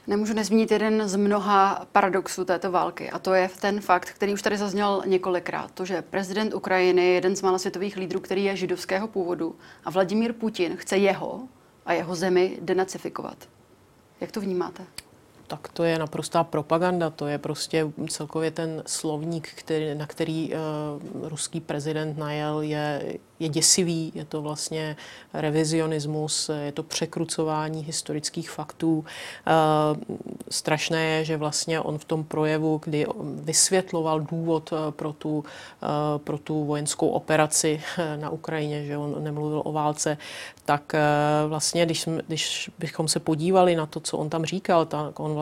Nemůžu 0.07 0.35
nezmínit 0.35 0.71
jeden 0.71 1.09
z 1.09 1.17
mnoha 1.17 1.87
paradoxů 1.93 2.45
této 2.45 2.71
války 2.71 3.11
a 3.11 3.19
to 3.19 3.35
je 3.35 3.51
ten 3.61 3.81
fakt, 3.81 4.11
který 4.11 4.35
už 4.35 4.43
tady 4.43 4.57
zazněl 4.57 5.03
několikrát. 5.07 5.71
To, 5.71 5.85
že 5.85 6.03
prezident 6.03 6.55
Ukrajiny 6.55 7.05
je 7.05 7.13
jeden 7.13 7.37
z 7.37 7.43
mála 7.43 7.59
světových 7.59 7.97
lídrů, 7.97 8.21
který 8.21 8.45
je 8.45 8.57
židovského 8.57 9.09
původu 9.09 9.57
a 9.85 9.91
Vladimír 9.91 10.33
Putin 10.33 10.77
chce 10.77 10.97
jeho 10.97 11.41
a 11.87 11.93
jeho 11.93 12.15
zemi 12.15 12.59
denacifikovat. 12.61 13.49
Jak 14.21 14.33
to 14.33 14.41
vnímáte? 14.41 14.87
Tak 15.53 15.69
to 15.69 15.85
je 15.85 15.99
naprostá 15.99 16.45
propaganda. 16.45 17.11
To 17.11 17.27
je 17.27 17.39
prostě 17.39 17.93
celkově 18.09 18.51
ten 18.51 18.83
slovník, 18.87 19.49
který, 19.55 19.95
na 19.95 20.07
který 20.07 20.51
uh, 20.53 21.29
ruský 21.29 21.61
prezident 21.61 22.19
najel, 22.19 22.61
je, 22.61 23.19
je 23.39 23.49
děsivý. 23.49 24.13
Je 24.15 24.25
to 24.25 24.43
vlastně 24.43 24.97
revizionismus, 25.35 26.51
je 26.65 26.73
to 26.73 26.83
překrucování 26.83 27.85
historických 27.85 28.51
faktů. 28.51 28.99
Uh, 28.99 29.05
strašné 30.51 31.05
je, 31.05 31.25
že 31.25 31.37
vlastně 31.37 31.81
on 31.81 31.99
v 31.99 32.05
tom 32.05 32.25
projevu, 32.25 32.81
kdy 32.85 33.07
vysvětloval 33.23 34.21
důvod 34.21 34.73
uh, 34.73 34.79
pro 34.91 35.13
tu, 35.13 35.39
uh, 35.39 35.45
pro 36.19 36.39
tu 36.39 36.65
vojenskou 36.65 37.09
operaci 37.09 37.83
na 38.17 38.31
Ukrajině, 38.31 38.85
že 38.85 38.97
on 38.97 39.25
nemluvil 39.25 39.63
o 39.65 39.73
válce, 39.73 40.19
tak 40.65 40.93
vlastně, 41.49 41.87
když, 41.87 42.09
když 42.27 42.71
bychom 42.79 43.09
se 43.09 43.21
podívali 43.21 43.77
na 43.77 43.87
to, 43.87 44.01
co 44.01 44.19
on 44.19 44.31
tam 44.31 44.45
říkal, 44.45 44.87
tak 44.87 45.21
on 45.21 45.35
vlastně 45.35 45.42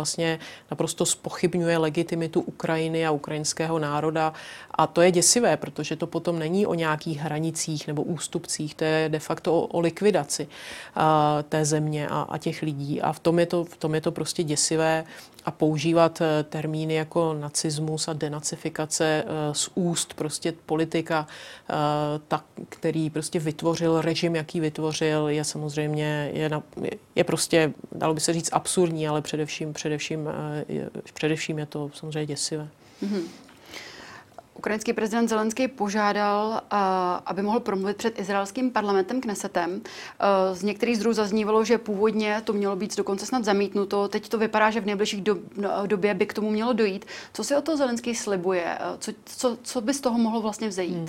naprosto 0.71 1.07
spochybňuje 1.07 1.79
legitimitu 1.79 2.41
Ukrajiny 2.41 3.07
a 3.07 3.11
ukrajinského 3.11 3.79
národa. 3.79 4.33
A 4.71 4.87
to 4.87 5.01
je 5.01 5.11
děsivé, 5.11 5.57
protože 5.57 5.97
to 5.97 6.07
potom 6.07 6.39
není 6.39 6.67
o 6.67 6.75
nějakých 6.75 7.19
hranicích 7.19 7.87
nebo 7.87 8.03
ústupcích, 8.03 8.75
to 8.75 8.85
je 8.85 9.09
de 9.09 9.19
facto 9.19 9.55
o, 9.55 9.67
o 9.67 9.81
likvidaci 9.81 10.49
a, 10.95 11.43
té 11.49 11.65
země 11.65 12.09
a, 12.09 12.21
a 12.21 12.39
těch 12.39 12.63
lidí. 12.63 13.03
A 13.03 13.13
v 13.13 13.19
tom, 13.21 13.39
je 13.39 13.47
to, 13.47 13.65
v 13.65 13.77
tom 13.77 13.95
je 13.95 14.01
to 14.01 14.13
prostě 14.13 14.43
děsivé 14.43 15.05
a 15.51 15.53
používat 15.53 16.21
e, 16.21 16.43
termíny 16.43 16.95
jako 16.95 17.35
nacismus 17.35 18.09
a 18.09 18.13
denacifikace 18.13 19.25
e, 19.27 19.55
z 19.55 19.71
úst 19.75 20.15
prostě 20.15 20.53
politika, 20.67 21.27
e, 21.71 21.75
tak, 22.29 22.45
který 22.69 23.11
prostě 23.11 23.39
vytvořil 23.39 24.01
režim, 24.01 24.37
jaký 24.37 24.61
vytvořil, 24.61 25.29
je 25.29 25.45
samozřejmě, 25.45 26.31
je, 26.35 26.49
na, 26.49 26.63
je 27.17 27.25
prostě, 27.25 27.73
dalo 27.93 28.15
by 28.15 28.21
se 28.21 28.33
říct, 28.33 28.51
absurdní, 28.53 29.09
ale 29.09 29.23
především, 29.23 29.73
především, 29.73 30.29
především 31.15 31.59
je 31.59 31.67
to 31.67 31.91
samozřejmě 31.95 32.27
děsivé. 32.27 32.69
Mm-hmm. 33.03 33.50
Ukrajinský 34.61 34.93
prezident 34.93 35.29
Zelenský 35.29 35.69
požádal, 35.69 36.49
uh, 36.49 36.79
aby 37.27 37.43
mohl 37.43 37.61
promluvit 37.61 37.97
před 37.97 38.19
izraelským 38.19 38.71
parlamentem 38.71 39.21
Knesetem. 39.21 39.71
Uh, 39.73 40.57
z 40.57 40.63
některých 40.63 40.97
zdrojů 40.97 41.15
zaznívalo, 41.15 41.65
že 41.65 41.79
původně 41.79 42.41
to 42.45 42.53
mělo 42.53 42.77
být 42.77 42.97
dokonce 42.97 43.27
snad 43.27 43.45
zamítnuto. 43.45 44.09
Teď 44.09 44.29
to 44.29 44.39
vypadá, 44.39 44.71
že 44.71 44.81
v 44.81 44.87
nejbližší 44.87 45.25
no, 45.57 45.87
době 45.87 46.15
by 46.15 46.27
k 46.27 46.35
tomu 46.35 46.51
mělo 46.51 46.73
dojít. 46.73 47.07
Co 47.33 47.45
si 47.45 47.57
o 47.57 47.63
to 47.63 47.77
Zelenský 47.77 48.15
slibuje? 48.15 48.65
Uh, 48.65 48.97
co, 48.99 49.13
co, 49.25 49.59
co 49.63 49.81
by 49.81 49.95
z 49.95 50.01
toho 50.01 50.19
mohlo 50.19 50.41
vlastně 50.41 50.69
vzejít? 50.69 51.09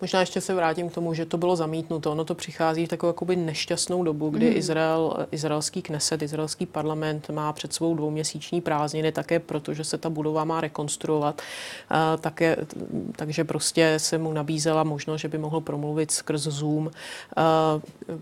Možná 0.00 0.20
ještě 0.20 0.40
se 0.40 0.54
vrátím 0.54 0.88
k 0.88 0.94
tomu, 0.94 1.14
že 1.14 1.26
to 1.26 1.38
bylo 1.38 1.56
zamítnuto. 1.56 2.12
Ono 2.12 2.24
to 2.24 2.34
přichází 2.34 2.86
v 2.86 2.88
takovou 2.88 3.08
jakoby 3.08 3.36
nešťastnou 3.36 4.04
dobu, 4.04 4.30
kdy 4.30 4.50
mm. 4.50 4.56
Izrael, 4.56 5.26
izraelský 5.30 5.82
kneset, 5.82 6.22
izraelský 6.22 6.66
parlament 6.66 7.30
má 7.30 7.52
před 7.52 7.72
svou 7.72 7.94
dvouměsíční 7.94 8.60
prázdniny 8.60 9.12
také 9.12 9.38
proto, 9.38 9.74
že 9.74 9.84
se 9.84 9.98
ta 9.98 10.10
budova 10.10 10.44
má 10.44 10.60
rekonstruovat. 10.60 11.42
Uh, 11.90 12.20
také, 12.20 12.56
takže 13.16 13.44
prostě 13.44 13.94
se 13.96 14.18
mu 14.18 14.32
nabízela 14.32 14.84
možnost, 14.84 15.20
že 15.20 15.28
by 15.28 15.38
mohl 15.38 15.60
promluvit 15.60 16.10
skrz 16.10 16.42
Zoom, 16.42 16.86
uh, 16.86 16.92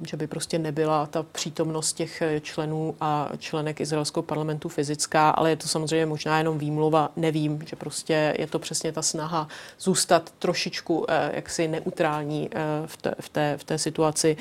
že 0.09 0.17
by 0.17 0.27
prostě 0.27 0.59
nebyla 0.59 1.07
ta 1.07 1.23
přítomnost 1.23 1.93
těch 1.93 2.23
členů 2.41 2.95
a 3.01 3.29
členek 3.39 3.81
izraelského 3.81 4.23
parlamentu 4.23 4.69
fyzická, 4.69 5.31
ale 5.31 5.51
je 5.51 5.57
to 5.57 5.69
samozřejmě 5.69 6.07
možná 6.07 6.39
jenom 6.39 6.59
výmluva, 6.59 7.11
nevím, 7.17 7.63
že 7.67 7.77
prostě 7.77 8.35
je 8.39 8.47
to 8.47 8.59
přesně 8.59 8.93
ta 8.93 9.03
snaha 9.03 9.49
zůstat 9.79 10.31
trošičku 10.39 10.99
uh, 10.99 11.05
jaksi 11.33 11.68
neutrální 11.69 12.51
eh, 12.53 12.59
v 12.87 12.97
té, 12.97 13.15
v 13.21 13.29
té, 13.29 13.57
v 13.57 13.65
té 13.65 13.79
situaci. 13.79 14.37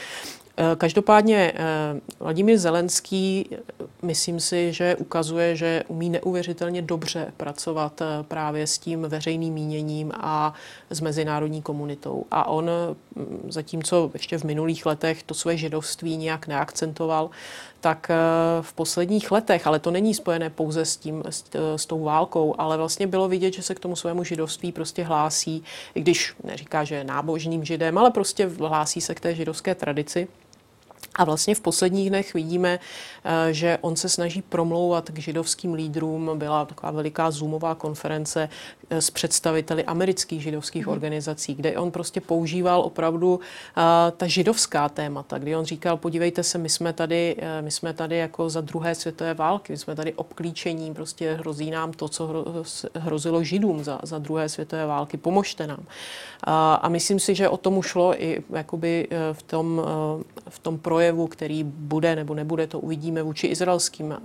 Eh, 0.59 0.75
každopádně 0.75 1.53
eh, 1.55 1.99
Vladimír 2.19 2.57
Zelenský 2.57 3.49
myslím 4.01 4.39
si, 4.39 4.73
že 4.73 4.95
ukazuje, 4.95 5.55
že 5.55 5.83
umí 5.87 6.09
neuvěřitelně 6.09 6.81
dobře 6.81 7.33
pracovat 7.37 8.01
eh, 8.01 8.05
právě 8.23 8.67
s 8.67 8.77
tím 8.77 9.01
veřejným 9.01 9.53
míněním 9.53 10.11
a 10.15 10.53
s 10.89 11.01
mezinárodní 11.01 11.61
komunitou. 11.61 12.25
A 12.31 12.47
on, 12.47 12.69
mm, 13.15 13.47
zatímco 13.49 14.09
ještě 14.13 14.37
v 14.37 14.43
minulých 14.43 14.85
letech 14.85 15.23
to 15.23 15.33
své 15.33 15.57
židovství 15.57 16.17
nějak 16.17 16.47
neakcentoval, 16.47 17.29
tak 17.81 18.11
v 18.61 18.73
posledních 18.73 19.31
letech, 19.31 19.67
ale 19.67 19.79
to 19.79 19.91
není 19.91 20.13
spojené 20.13 20.49
pouze 20.49 20.85
s, 20.85 20.97
tím, 20.97 21.23
s, 21.29 21.43
s 21.75 21.85
tou 21.85 22.03
válkou, 22.03 22.55
ale 22.57 22.77
vlastně 22.77 23.07
bylo 23.07 23.27
vidět, 23.27 23.53
že 23.53 23.63
se 23.63 23.75
k 23.75 23.79
tomu 23.79 23.95
svému 23.95 24.23
židovství 24.23 24.71
prostě 24.71 25.03
hlásí, 25.03 25.63
i 25.95 26.01
když 26.01 26.35
neříká, 26.43 26.83
že 26.83 26.95
je 26.95 27.03
nábožným 27.03 27.65
židem, 27.65 27.97
ale 27.97 28.11
prostě 28.11 28.47
hlásí 28.47 29.01
se 29.01 29.15
k 29.15 29.19
té 29.19 29.35
židovské 29.35 29.75
tradici. 29.75 30.27
A 31.17 31.23
vlastně 31.23 31.55
v 31.55 31.61
posledních 31.61 32.09
dnech 32.09 32.33
vidíme, 32.33 32.79
eh, 33.23 33.53
že 33.53 33.77
on 33.81 33.95
se 33.95 34.09
snaží 34.09 34.41
promlouvat 34.41 35.09
k 35.09 35.19
židovským 35.19 35.73
lídrům. 35.73 36.31
Byla 36.35 36.65
taková 36.65 36.91
veliká 36.91 37.31
zoomová 37.31 37.75
konference 37.75 38.49
eh, 38.89 39.01
s 39.01 39.09
představiteli 39.09 39.83
amerických 39.83 40.41
židovských 40.41 40.85
mm. 40.85 40.91
organizací, 40.91 41.55
kde 41.55 41.77
on 41.77 41.91
prostě 41.91 42.21
používal 42.21 42.81
opravdu 42.81 43.39
eh, 43.39 43.81
ta 44.11 44.27
židovská 44.27 44.89
témata, 44.89 45.37
kdy 45.37 45.55
on 45.55 45.65
říkal, 45.65 45.97
podívejte 45.97 46.43
se, 46.43 46.57
my 46.57 46.69
jsme 46.69 46.93
tady, 46.93 47.35
my 47.61 47.71
jsme 47.71 47.93
tady 47.93 48.17
jako 48.17 48.49
za 48.49 48.61
druhé 48.61 48.95
světové 48.95 49.33
války, 49.33 49.73
my 49.73 49.77
jsme 49.77 49.95
tady 49.95 50.13
obklíčení, 50.13 50.93
prostě 50.93 51.33
hrozí 51.33 51.71
nám 51.71 51.93
to, 51.93 52.07
co 52.09 52.45
hrozilo 52.95 53.43
židům 53.43 53.83
za, 53.83 53.99
za 54.03 54.19
druhé 54.19 54.49
světové 54.49 54.85
války, 54.85 55.17
pomožte 55.17 55.67
nám. 55.67 55.83
A, 56.43 56.89
myslím 56.89 57.19
si, 57.19 57.35
že 57.35 57.49
o 57.49 57.57
tomu 57.57 57.81
šlo 57.81 58.23
i 58.23 58.43
jakoby 58.49 59.07
v 59.33 59.43
tom, 59.43 59.81
v 60.49 60.59
tom 60.59 60.77
projevu, 60.77 61.06
který 61.27 61.63
bude 61.63 62.15
nebo 62.15 62.33
nebude, 62.33 62.67
to 62.67 62.79
uvidíme 62.79 63.23
vůči 63.23 63.47
izraelským 63.47 64.11
eh, 64.11 64.17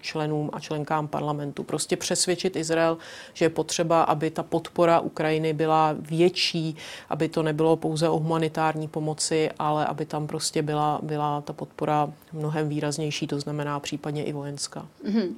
členům 0.00 0.50
a 0.52 0.60
členkám 0.60 1.08
parlamentu. 1.08 1.62
Prostě 1.62 1.96
přesvědčit 1.96 2.56
Izrael, 2.56 2.98
že 3.34 3.44
je 3.44 3.48
potřeba, 3.48 4.02
aby 4.02 4.30
ta 4.30 4.42
podpora 4.42 5.00
Ukrajiny 5.00 5.52
byla 5.52 5.94
větší, 5.98 6.76
aby 7.08 7.28
to 7.28 7.42
nebylo 7.42 7.76
pouze 7.76 8.08
o 8.08 8.18
humanitární 8.18 8.88
pomoci, 8.88 9.50
ale 9.58 9.86
aby 9.86 10.06
tam 10.06 10.26
prostě 10.26 10.62
byla, 10.62 11.00
byla 11.02 11.40
ta 11.40 11.52
podpora 11.52 12.12
mnohem 12.32 12.68
výraznější, 12.68 13.26
to 13.26 13.40
znamená 13.40 13.80
případně 13.80 14.24
i 14.24 14.32
vojenská. 14.32 14.86
Mm-hmm. 15.06 15.28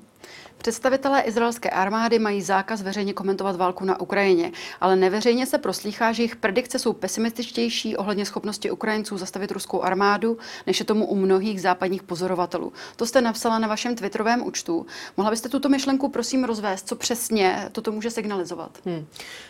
Představitelé 0.62 1.20
izraelské 1.20 1.70
armády 1.70 2.18
mají 2.18 2.42
zákaz 2.42 2.82
veřejně 2.82 3.12
komentovat 3.12 3.56
válku 3.56 3.84
na 3.84 4.00
Ukrajině, 4.00 4.52
ale 4.80 4.96
neveřejně 4.96 5.46
se 5.46 5.58
proslýchá, 5.58 6.12
že 6.12 6.22
jejich 6.22 6.36
predikce 6.36 6.78
jsou 6.78 6.92
pesimističtější 6.92 7.96
ohledně 7.96 8.26
schopnosti 8.26 8.70
Ukrajinců 8.70 9.18
zastavit 9.18 9.50
ruskou 9.50 9.82
armádu, 9.82 10.38
než 10.66 10.78
je 10.78 10.84
tomu 10.84 11.06
u 11.06 11.16
mnohých 11.16 11.60
západních 11.62 12.02
pozorovatelů. 12.02 12.72
To 12.96 13.06
jste 13.06 13.20
napsala 13.20 13.58
na 13.58 13.68
vašem 13.68 13.96
twitterovém 13.96 14.46
účtu. 14.46 14.86
Mohla 15.16 15.30
byste 15.30 15.48
tuto 15.48 15.68
myšlenku 15.68 16.08
prosím 16.08 16.44
rozvést, 16.44 16.88
co 16.88 16.96
přesně 16.96 17.68
toto 17.72 17.92
může 17.92 18.10
signalizovat? 18.10 18.78
Hmm. 18.84 19.06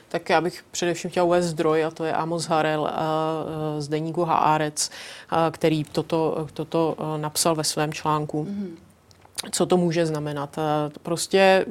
Tak 0.09 0.31
já 0.31 0.41
bych 0.41 0.65
především 0.71 1.11
chtěl 1.11 1.25
uvést 1.25 1.47
zdroj, 1.47 1.85
a 1.85 1.91
to 1.91 2.05
je 2.05 2.13
Amos 2.13 2.45
Harel 2.45 2.91
z 3.79 3.89
deníku 3.89 4.25
Haaretz, 4.25 4.91
který 5.51 5.85
toto, 5.85 6.49
toto 6.55 6.97
napsal 7.17 7.55
ve 7.55 7.65
svém 7.65 7.93
článku. 7.93 8.43
Hmm 8.43 8.77
co 9.51 9.67
to 9.67 9.77
může 9.77 10.07
znamenat. 10.07 10.57
Prostě 11.03 11.67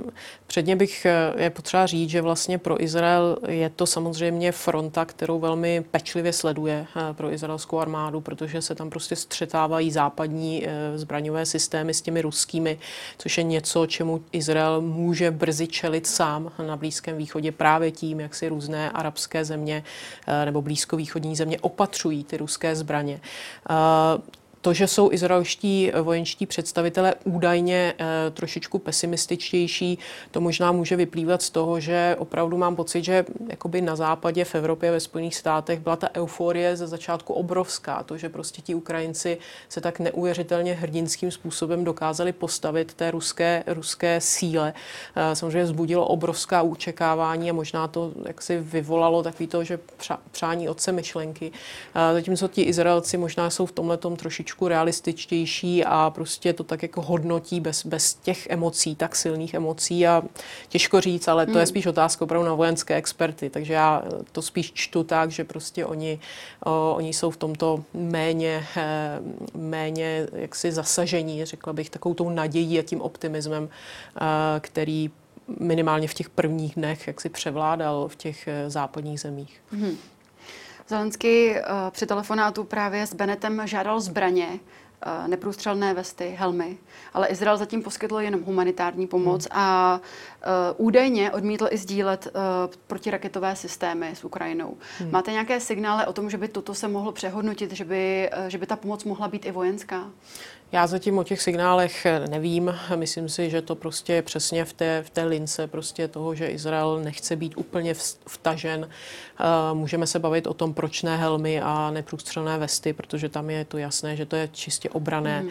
předně 0.47 0.75
bych 0.75 1.05
eh, 1.05 1.43
je 1.43 1.49
potřeba 1.49 1.85
říct, 1.85 2.09
že 2.09 2.21
vlastně 2.21 2.57
pro 2.57 2.83
Izrael 2.83 3.37
je 3.47 3.69
to 3.69 3.85
samozřejmě 3.85 4.51
fronta, 4.51 5.05
kterou 5.05 5.39
velmi 5.39 5.83
pečlivě 5.91 6.33
sleduje 6.33 6.85
eh, 6.95 7.13
pro 7.13 7.33
izraelskou 7.33 7.79
armádu, 7.79 8.21
protože 8.21 8.61
se 8.61 8.75
tam 8.75 8.89
prostě 8.89 9.15
střetávají 9.15 9.91
západní 9.91 10.67
eh, 10.67 10.97
zbraňové 10.97 11.45
systémy 11.45 11.93
s 11.93 12.01
těmi 12.01 12.21
ruskými, 12.21 12.79
což 13.17 13.37
je 13.37 13.43
něco, 13.43 13.85
čemu 13.85 14.23
Izrael 14.31 14.81
může 14.81 15.31
brzy 15.31 15.67
čelit 15.67 16.07
sám 16.07 16.51
na 16.67 16.77
Blízkém 16.77 17.17
východě 17.17 17.51
právě 17.51 17.91
tím, 17.91 18.19
jak 18.19 18.35
si 18.35 18.47
různé 18.47 18.91
arabské 18.91 19.45
země 19.45 19.83
nebo 20.45 20.61
blízkovýchodní 20.61 21.35
země 21.35 21.59
opatřují 21.59 22.23
ty 22.23 22.37
ruské 22.37 22.75
zbraně. 22.75 23.19
To, 24.61 24.73
že 24.73 24.87
jsou 24.87 25.11
izraelští 25.11 25.91
vojenští 26.01 26.45
představitelé 26.45 27.13
údajně 27.23 27.93
e, 27.99 28.31
trošičku 28.31 28.79
pesimističtější, 28.79 29.99
to 30.31 30.41
možná 30.41 30.71
může 30.71 30.95
vyplývat 30.95 31.41
z 31.41 31.49
toho, 31.49 31.79
že 31.79 32.15
opravdu 32.19 32.57
mám 32.57 32.75
pocit, 32.75 33.03
že 33.03 33.25
jakoby 33.49 33.81
na 33.81 33.95
západě, 33.95 34.45
v 34.45 34.55
Evropě, 34.55 34.91
ve 34.91 34.99
Spojených 34.99 35.35
státech 35.35 35.79
byla 35.79 35.95
ta 35.95 36.09
euforie 36.15 36.77
ze 36.77 36.87
začátku 36.87 37.33
obrovská. 37.33 38.03
To, 38.03 38.17
že 38.17 38.29
prostě 38.29 38.61
ti 38.61 38.75
Ukrajinci 38.75 39.37
se 39.69 39.81
tak 39.81 39.99
neuvěřitelně 39.99 40.73
hrdinským 40.73 41.31
způsobem 41.31 41.83
dokázali 41.83 42.33
postavit 42.33 42.93
té 42.93 43.11
ruské, 43.11 43.63
ruské 43.67 44.21
síle. 44.21 44.73
E, 45.15 45.35
samozřejmě 45.35 45.67
zbudilo 45.67 46.07
obrovská 46.07 46.61
očekávání 46.61 47.49
a 47.49 47.53
možná 47.53 47.87
to 47.87 48.11
jaksi 48.25 48.57
vyvolalo 48.59 49.23
takový 49.23 49.47
to, 49.47 49.63
že 49.63 49.79
přání 50.31 50.69
otce 50.69 50.91
myšlenky. 50.91 51.51
Zatímco 52.13 52.47
ti 52.47 52.61
Izraelci 52.61 53.17
možná 53.17 53.49
jsou 53.49 53.65
v 53.65 53.71
tomhle 53.71 53.97
trošičku 53.97 54.50
trošičku 54.51 54.67
realističtější 54.67 55.85
a 55.85 56.11
prostě 56.15 56.53
to 56.53 56.63
tak 56.63 56.83
jako 56.83 57.01
hodnotí 57.01 57.59
bez, 57.59 57.85
bez 57.85 58.13
těch 58.13 58.47
emocí, 58.49 58.95
tak 58.95 59.15
silných 59.15 59.53
emocí 59.53 60.07
a 60.07 60.23
těžko 60.69 61.01
říct, 61.01 61.27
ale 61.27 61.45
to 61.45 61.51
je 61.51 61.57
hmm. 61.57 61.67
spíš 61.67 61.85
otázka 61.85 62.25
opravdu 62.25 62.47
na 62.47 62.53
vojenské 62.53 62.95
experty, 62.95 63.49
takže 63.49 63.73
já 63.73 64.03
to 64.31 64.41
spíš 64.41 64.71
čtu 64.73 65.03
tak, 65.03 65.31
že 65.31 65.43
prostě 65.43 65.85
oni, 65.85 66.19
o, 66.65 66.95
oni 66.95 67.13
jsou 67.13 67.31
v 67.31 67.37
tomto 67.37 67.83
méně, 67.93 68.63
eh, 68.77 69.19
méně 69.55 70.27
jaksi 70.33 70.71
zasažení, 70.71 71.45
řekla 71.45 71.73
bych, 71.73 71.89
takovou 71.89 72.15
tou 72.15 72.29
nadějí 72.29 72.79
a 72.79 72.83
tím 72.83 73.01
optimismem, 73.01 73.69
eh, 73.69 74.59
který 74.59 75.11
minimálně 75.59 76.07
v 76.07 76.13
těch 76.13 76.29
prvních 76.29 76.75
dnech 76.75 77.07
jak 77.07 77.21
si 77.21 77.29
převládal 77.29 78.07
v 78.07 78.15
těch 78.15 78.47
eh, 78.47 78.69
západních 78.69 79.19
zemích. 79.19 79.61
Hmm. 79.71 79.97
Zelenský 80.87 81.49
uh, 81.49 81.57
při 81.91 82.05
telefonátu 82.05 82.63
právě 82.63 83.07
s 83.07 83.13
Benetem 83.13 83.61
žádal 83.65 83.99
zbraně, 83.99 84.47
uh, 85.05 85.27
neprůstřelné 85.27 85.93
vesty, 85.93 86.35
helmy, 86.39 86.77
ale 87.13 87.27
Izrael 87.27 87.57
zatím 87.57 87.83
poskytl 87.83 88.19
jenom 88.19 88.43
humanitární 88.43 89.07
pomoc 89.07 89.47
hmm. 89.51 89.61
a 89.61 89.99
uh, 90.79 90.85
údajně 90.85 91.31
odmítl 91.31 91.67
i 91.71 91.77
sdílet 91.77 92.27
uh, 92.27 92.41
protiraketové 92.87 93.55
systémy 93.55 94.09
s 94.15 94.23
Ukrajinou. 94.23 94.77
Hmm. 94.99 95.11
Máte 95.11 95.31
nějaké 95.31 95.59
signály 95.59 96.05
o 96.05 96.13
tom, 96.13 96.29
že 96.29 96.37
by 96.37 96.47
toto 96.47 96.73
se 96.73 96.87
mohlo 96.87 97.11
přehodnotit, 97.11 97.71
že 97.71 97.85
by, 97.85 98.29
uh, 98.37 98.45
že 98.45 98.57
by 98.57 98.65
ta 98.65 98.75
pomoc 98.75 99.03
mohla 99.03 99.27
být 99.27 99.45
i 99.45 99.51
vojenská? 99.51 100.09
Já 100.71 100.87
zatím 100.87 101.17
o 101.17 101.23
těch 101.23 101.41
signálech 101.41 102.07
nevím. 102.29 102.75
Myslím 102.95 103.29
si, 103.29 103.49
že 103.49 103.61
to 103.61 103.75
prostě 103.75 104.13
je 104.13 104.21
přesně 104.21 104.65
v 104.65 104.73
té, 104.73 105.03
v 105.05 105.09
té 105.09 105.23
lince 105.23 105.67
prostě 105.67 106.07
toho, 106.07 106.35
že 106.35 106.47
Izrael 106.47 106.99
nechce 107.03 107.35
být 107.35 107.53
úplně 107.57 107.93
vtažen. 108.27 108.89
Eh, 108.89 109.73
můžeme 109.73 110.07
se 110.07 110.19
bavit 110.19 110.47
o 110.47 110.53
tom, 110.53 110.73
proč 110.73 111.03
ne 111.03 111.17
helmy 111.17 111.61
a 111.61 111.91
neprůstřelné 111.91 112.57
vesty, 112.57 112.93
protože 112.93 113.29
tam 113.29 113.49
je 113.49 113.65
to 113.65 113.77
jasné, 113.77 114.15
že 114.15 114.25
to 114.25 114.35
je 114.35 114.49
čistě 114.51 114.89
obrané. 114.89 115.41
Mm. 115.41 115.49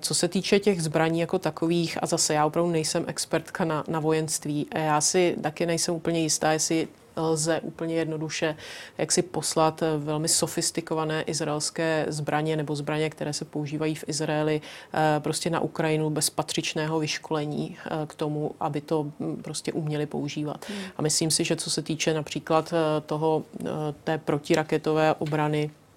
Co 0.00 0.14
se 0.14 0.28
týče 0.28 0.58
těch 0.58 0.82
zbraní 0.82 1.20
jako 1.20 1.38
takových, 1.38 1.98
a 2.02 2.06
zase 2.06 2.34
já 2.34 2.46
opravdu 2.46 2.70
nejsem 2.70 3.04
expertka 3.06 3.64
na, 3.64 3.84
na 3.88 4.00
vojenství, 4.00 4.66
já 4.74 5.00
si 5.00 5.36
taky 5.42 5.66
nejsem 5.66 5.94
úplně 5.94 6.20
jistá, 6.20 6.52
jestli 6.52 6.88
lze 7.18 7.60
úplně 7.60 7.94
jednoduše 7.94 8.56
jak 8.98 9.12
si 9.12 9.22
poslat 9.22 9.82
velmi 9.98 10.28
sofistikované 10.28 11.22
izraelské 11.22 12.06
zbraně 12.08 12.56
nebo 12.56 12.76
zbraně, 12.76 13.10
které 13.10 13.32
se 13.32 13.44
používají 13.44 13.94
v 13.94 14.04
Izraeli 14.06 14.60
eh, 14.94 15.20
prostě 15.20 15.50
na 15.50 15.60
Ukrajinu 15.60 16.10
bez 16.10 16.30
patřičného 16.30 16.98
vyškolení 16.98 17.76
eh, 17.78 18.06
k 18.06 18.14
tomu, 18.14 18.50
aby 18.60 18.80
to 18.80 19.06
hm, 19.20 19.36
prostě 19.44 19.72
uměli 19.72 20.06
používat. 20.06 20.64
Hmm. 20.68 20.78
A 20.96 21.02
myslím 21.02 21.30
si, 21.30 21.44
že 21.44 21.56
co 21.56 21.70
se 21.70 21.82
týče 21.82 22.14
například 22.14 22.72
eh, 22.72 23.00
toho, 23.00 23.42
té 24.04 24.18
protiraketové 24.18 25.14
obrany 25.14 25.70
Eh, 25.70 25.87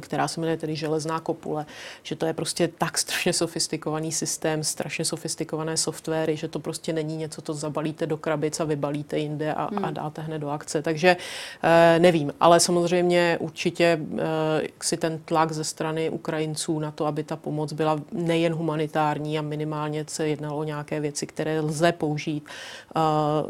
která 0.00 0.28
se 0.28 0.40
jmenuje 0.40 0.56
tedy 0.56 0.76
železná 0.76 1.20
kopule, 1.20 1.66
že 2.02 2.16
to 2.16 2.26
je 2.26 2.32
prostě 2.32 2.68
tak 2.68 2.98
strašně 2.98 3.32
sofistikovaný 3.32 4.12
systém, 4.12 4.64
strašně 4.64 5.04
sofistikované 5.04 5.76
softwary, 5.76 6.36
že 6.36 6.48
to 6.48 6.60
prostě 6.60 6.92
není 6.92 7.16
něco, 7.16 7.42
co 7.42 7.54
zabalíte 7.54 8.06
do 8.06 8.16
krabic 8.16 8.60
a 8.60 8.64
vybalíte 8.64 9.18
jinde 9.18 9.54
a, 9.54 9.68
hmm. 9.74 9.84
a 9.84 9.90
dáte 9.90 10.22
hned 10.22 10.38
do 10.38 10.50
akce. 10.50 10.82
Takže 10.82 11.16
eh, 11.62 11.98
nevím, 11.98 12.32
ale 12.40 12.60
samozřejmě 12.60 13.36
určitě 13.40 14.00
eh, 14.18 14.68
si 14.82 14.96
ten 14.96 15.18
tlak 15.18 15.52
ze 15.52 15.64
strany 15.64 16.10
Ukrajinců 16.10 16.78
na 16.78 16.90
to, 16.90 17.06
aby 17.06 17.24
ta 17.24 17.36
pomoc 17.36 17.72
byla 17.72 18.00
nejen 18.12 18.52
humanitární 18.52 19.38
a 19.38 19.42
minimálně 19.42 20.04
se 20.08 20.28
jednalo 20.28 20.56
o 20.56 20.64
nějaké 20.64 21.00
věci, 21.00 21.26
které 21.26 21.60
lze 21.60 21.92
použít 21.92 22.44
eh, 22.46 23.00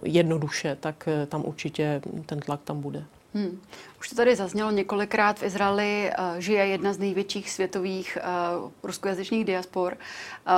jednoduše, 0.05 0.77
tak 0.81 1.09
eh, 1.09 1.27
tam 1.27 1.43
určitě 1.45 2.01
ten 2.27 2.41
tlak 2.41 2.61
tam 2.65 2.81
bude. 2.81 3.05
Hmm. 3.35 3.61
Už 4.01 4.09
to 4.09 4.17
tady 4.17 4.37
zaznělo 4.37 4.71
několikrát. 4.71 5.39
V 5.39 5.43
Izraeli 5.43 6.11
uh, 6.19 6.39
žije 6.39 6.67
jedna 6.67 6.93
z 6.93 6.99
největších 6.99 7.51
světových 7.51 8.19
uh, 8.63 8.71
ruskojazyčných 8.83 9.45
diaspor. 9.45 9.97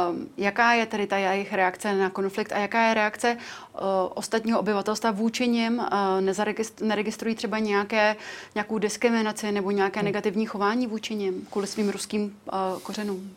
Um, 0.08 0.28
jaká 0.36 0.72
je 0.72 0.86
tedy 0.86 1.06
ta 1.06 1.16
jejich 1.16 1.52
reakce 1.52 1.94
na 1.94 2.10
konflikt 2.10 2.52
a 2.52 2.58
jaká 2.58 2.88
je 2.88 2.94
reakce 2.94 3.36
uh, 3.36 3.80
ostatního 4.14 4.60
obyvatelstva 4.60 5.10
vůči 5.10 5.48
nim? 5.48 5.78
Uh, 5.78 6.60
neregistrují 6.80 7.34
třeba 7.34 7.58
nějaké, 7.58 8.16
nějakou 8.54 8.78
diskriminaci 8.78 9.52
nebo 9.52 9.70
nějaké 9.70 10.00
hmm. 10.00 10.04
negativní 10.04 10.46
chování 10.46 10.86
vůči 10.86 11.14
nim 11.14 11.46
kvůli 11.50 11.66
svým 11.66 11.90
ruským 11.90 12.22
uh, 12.52 12.80
kořenům? 12.80 13.30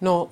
No, 0.00 0.28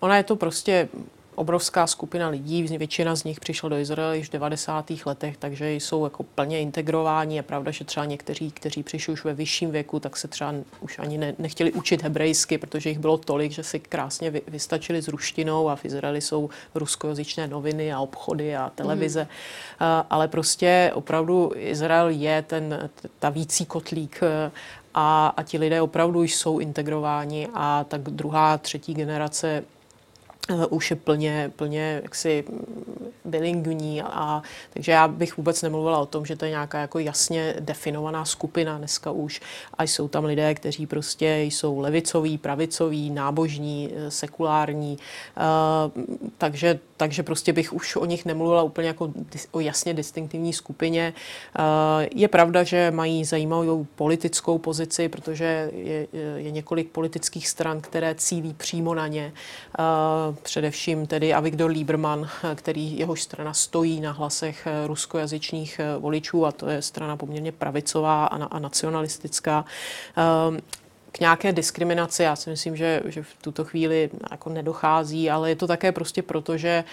ona 0.00 0.16
je 0.16 0.22
to 0.22 0.36
prostě 0.36 0.88
obrovská 1.34 1.86
skupina 1.86 2.28
lidí, 2.28 2.62
většina 2.62 3.14
z 3.16 3.24
nich 3.24 3.40
přišla 3.40 3.68
do 3.68 3.76
Izraele 3.76 4.16
již 4.16 4.28
v 4.28 4.32
90. 4.32 4.92
letech, 5.06 5.36
takže 5.36 5.72
jsou 5.72 6.04
jako 6.04 6.22
plně 6.22 6.60
integrováni. 6.60 7.36
Je 7.36 7.42
pravda, 7.42 7.70
že 7.70 7.84
třeba 7.84 8.06
někteří, 8.06 8.50
kteří 8.50 8.82
přišli 8.82 9.12
už 9.12 9.24
ve 9.24 9.34
vyšším 9.34 9.70
věku, 9.70 10.00
tak 10.00 10.16
se 10.16 10.28
třeba 10.28 10.54
už 10.80 10.98
ani 10.98 11.18
ne, 11.18 11.34
nechtěli 11.38 11.72
učit 11.72 12.02
hebrejsky, 12.02 12.58
protože 12.58 12.88
jich 12.88 12.98
bylo 12.98 13.18
tolik, 13.18 13.52
že 13.52 13.62
si 13.62 13.80
krásně 13.80 14.30
vy, 14.30 14.42
vystačili 14.48 15.02
s 15.02 15.08
ruštinou 15.08 15.68
a 15.68 15.76
v 15.76 15.84
Izraeli 15.84 16.20
jsou 16.20 16.50
ruskojazyčné 16.74 17.46
noviny 17.46 17.92
a 17.92 18.00
obchody 18.00 18.56
a 18.56 18.70
televize. 18.74 19.22
Mm. 19.22 19.86
Ale 20.10 20.28
prostě 20.28 20.90
opravdu 20.94 21.52
Izrael 21.56 22.08
je 22.08 22.42
ten, 22.42 22.90
ta 23.18 23.30
vící 23.30 23.66
kotlík 23.66 24.20
a, 24.94 25.34
a 25.36 25.42
ti 25.42 25.58
lidé 25.58 25.82
opravdu 25.82 26.22
jsou 26.22 26.58
integrováni 26.58 27.48
a 27.54 27.84
tak 27.84 28.00
druhá, 28.00 28.58
třetí 28.58 28.94
generace 28.94 29.62
Eh, 29.62 29.81
už 30.70 30.90
je 30.90 30.96
plně, 30.96 31.52
plně 31.56 32.00
jaksi 32.02 32.44
bilingvní 33.24 34.02
a 34.02 34.42
takže 34.72 34.92
já 34.92 35.08
bych 35.08 35.36
vůbec 35.36 35.62
nemluvila 35.62 35.98
o 35.98 36.06
tom, 36.06 36.26
že 36.26 36.36
to 36.36 36.44
je 36.44 36.50
nějaká 36.50 36.78
jako 36.78 36.98
jasně 36.98 37.54
definovaná 37.60 38.24
skupina. 38.24 38.78
Dneska 38.78 39.10
už 39.10 39.40
a 39.78 39.82
jsou 39.82 40.08
tam 40.08 40.24
lidé, 40.24 40.54
kteří 40.54 40.86
prostě 40.86 41.38
jsou 41.38 41.78
levicoví, 41.78 42.38
pravicoví, 42.38 43.10
nábožní, 43.10 43.90
eh, 43.94 44.10
sekulární, 44.10 44.98
uh, 45.36 46.02
takže, 46.38 46.78
takže 47.02 47.22
prostě 47.22 47.52
bych 47.52 47.72
už 47.72 47.96
o 47.96 48.04
nich 48.04 48.24
nemluvila 48.24 48.62
úplně 48.62 48.88
jako 48.88 49.12
o 49.50 49.60
jasně 49.60 49.94
distinktivní 49.94 50.52
skupině. 50.52 51.12
Uh, 51.58 51.64
je 52.14 52.28
pravda, 52.28 52.62
že 52.62 52.90
mají 52.90 53.24
zajímavou 53.24 53.86
politickou 53.96 54.58
pozici, 54.58 55.08
protože 55.08 55.70
je, 55.74 56.06
je 56.36 56.50
několik 56.50 56.88
politických 56.88 57.48
stran, 57.48 57.80
které 57.80 58.14
cílí 58.14 58.54
přímo 58.54 58.94
na 58.94 59.06
ně. 59.06 59.32
Uh, 59.78 60.34
především 60.42 61.06
tedy 61.06 61.34
Avigdor 61.34 61.70
Lieberman, 61.70 62.28
který 62.54 62.98
jehož 62.98 63.22
strana 63.22 63.54
stojí 63.54 64.00
na 64.00 64.12
hlasech 64.12 64.68
ruskojazyčných 64.86 65.80
voličů 65.98 66.46
a 66.46 66.52
to 66.52 66.68
je 66.68 66.82
strana 66.82 67.16
poměrně 67.16 67.52
pravicová 67.52 68.26
a, 68.26 68.44
a 68.44 68.58
nacionalistická. 68.58 69.64
K 71.12 71.20
nějaké 71.20 71.52
diskriminaci. 71.52 72.22
Já 72.22 72.36
si 72.36 72.50
myslím, 72.50 72.76
že, 72.76 73.02
že 73.04 73.22
v 73.22 73.36
tuto 73.40 73.64
chvíli 73.64 74.10
jako 74.30 74.50
nedochází, 74.50 75.30
ale 75.30 75.48
je 75.48 75.56
to 75.56 75.66
také 75.66 75.92
prostě 75.92 76.22
proto, 76.22 76.56
že, 76.56 76.84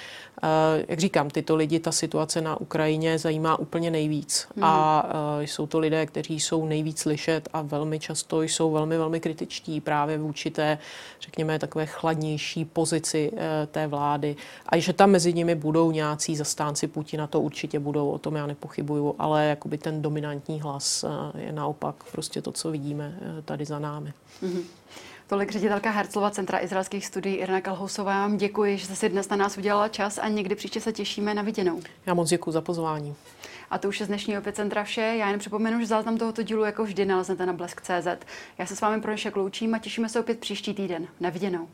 uh, 0.43 0.49
jak 0.88 0.99
říkám, 0.99 1.29
tyto 1.29 1.55
lidi 1.55 1.79
ta 1.79 1.91
situace 1.91 2.41
na 2.41 2.62
Ukrajině 2.62 3.19
zajímá 3.19 3.60
úplně 3.60 3.91
nejvíc. 3.91 4.47
Mm. 4.55 4.63
A 4.63 5.03
uh, 5.03 5.10
jsou 5.43 5.67
to 5.67 5.79
lidé, 5.79 6.05
kteří 6.05 6.39
jsou 6.39 6.65
nejvíc 6.65 6.99
slyšet 6.99 7.49
a 7.53 7.62
velmi 7.62 7.99
často 7.99 8.41
jsou 8.41 8.71
velmi, 8.71 8.97
velmi 8.97 9.19
kritičtí 9.19 9.82
právě 9.82 10.17
vůči 10.17 10.51
té, 10.51 10.77
řekněme, 11.21 11.60
takové 11.60 11.86
chladnější 11.86 12.65
pozici 12.65 13.32
uh, 13.32 13.39
té 13.71 13.88
vlády. 13.88 14.36
A 14.65 14.77
že 14.77 14.93
tam 14.93 15.10
mezi 15.10 15.34
nimi 15.34 15.55
budou 15.55 15.91
nějací 15.91 16.36
zastánci 16.36 16.88
Putina, 16.88 17.27
to 17.27 17.41
určitě 17.41 17.79
budou, 17.79 18.10
o 18.10 18.17
tom 18.17 18.36
já 18.36 18.47
nepochybuju, 18.47 19.15
ale 19.19 19.45
jakoby 19.45 19.77
ten 19.77 20.01
dominantní 20.01 20.62
hlas 20.62 21.05
je 21.38 21.51
naopak 21.51 21.95
prostě 22.12 22.41
to, 22.41 22.51
co 22.51 22.71
vidíme 22.71 23.19
tady 23.45 23.65
za 23.65 23.79
námi 23.79 24.09
máme. 24.41 24.54
Mm-hmm. 24.54 24.63
Tolik 25.28 25.52
ředitelka 25.52 25.89
Herclova 25.89 26.30
Centra 26.30 26.63
izraelských 26.63 27.06
studií 27.06 27.36
Irna 27.36 27.62
Kalhousová. 27.62 28.13
Vám 28.13 28.38
děkuji, 28.38 28.78
že 28.78 28.86
jste 28.86 28.95
si 28.95 29.10
dnes 29.10 29.30
na 29.30 29.36
nás 29.36 29.58
udělala 29.58 29.88
čas 29.88 30.17
a 30.17 30.28
někdy 30.28 30.56
příště 30.56 30.82
se 30.82 30.93
těšíme 30.93 31.34
na 31.34 31.41
viděnou. 31.41 31.82
Já 32.06 32.13
moc 32.13 32.30
děkuji 32.30 32.52
za 32.52 32.62
pozvání. 32.62 33.15
A 33.69 33.78
to 33.78 33.88
už 33.88 34.00
je 34.00 34.06
z 34.06 34.10
dnešního 34.10 34.39
Epicentra 34.41 34.84
vše. 34.84 35.02
Já 35.02 35.30
jen 35.30 35.39
připomenu, 35.39 35.80
že 35.80 35.86
záznam 35.86 36.17
tohoto 36.17 36.43
dílu 36.43 36.63
jako 36.63 36.84
vždy 36.84 37.06
naleznete 37.06 37.45
na 37.45 37.54
blesk.cz. 37.54 38.26
Já 38.58 38.65
se 38.65 38.76
s 38.76 38.82
vámi 38.82 39.02
pro 39.02 39.12
dnešek 39.12 39.36
loučím 39.36 39.76
a 39.76 39.80
těšíme 39.80 40.10
se 40.10 40.19
opět 40.19 40.39
příští 40.39 40.74
týden. 40.74 41.08
Na 41.19 41.30
viděnou. 41.30 41.67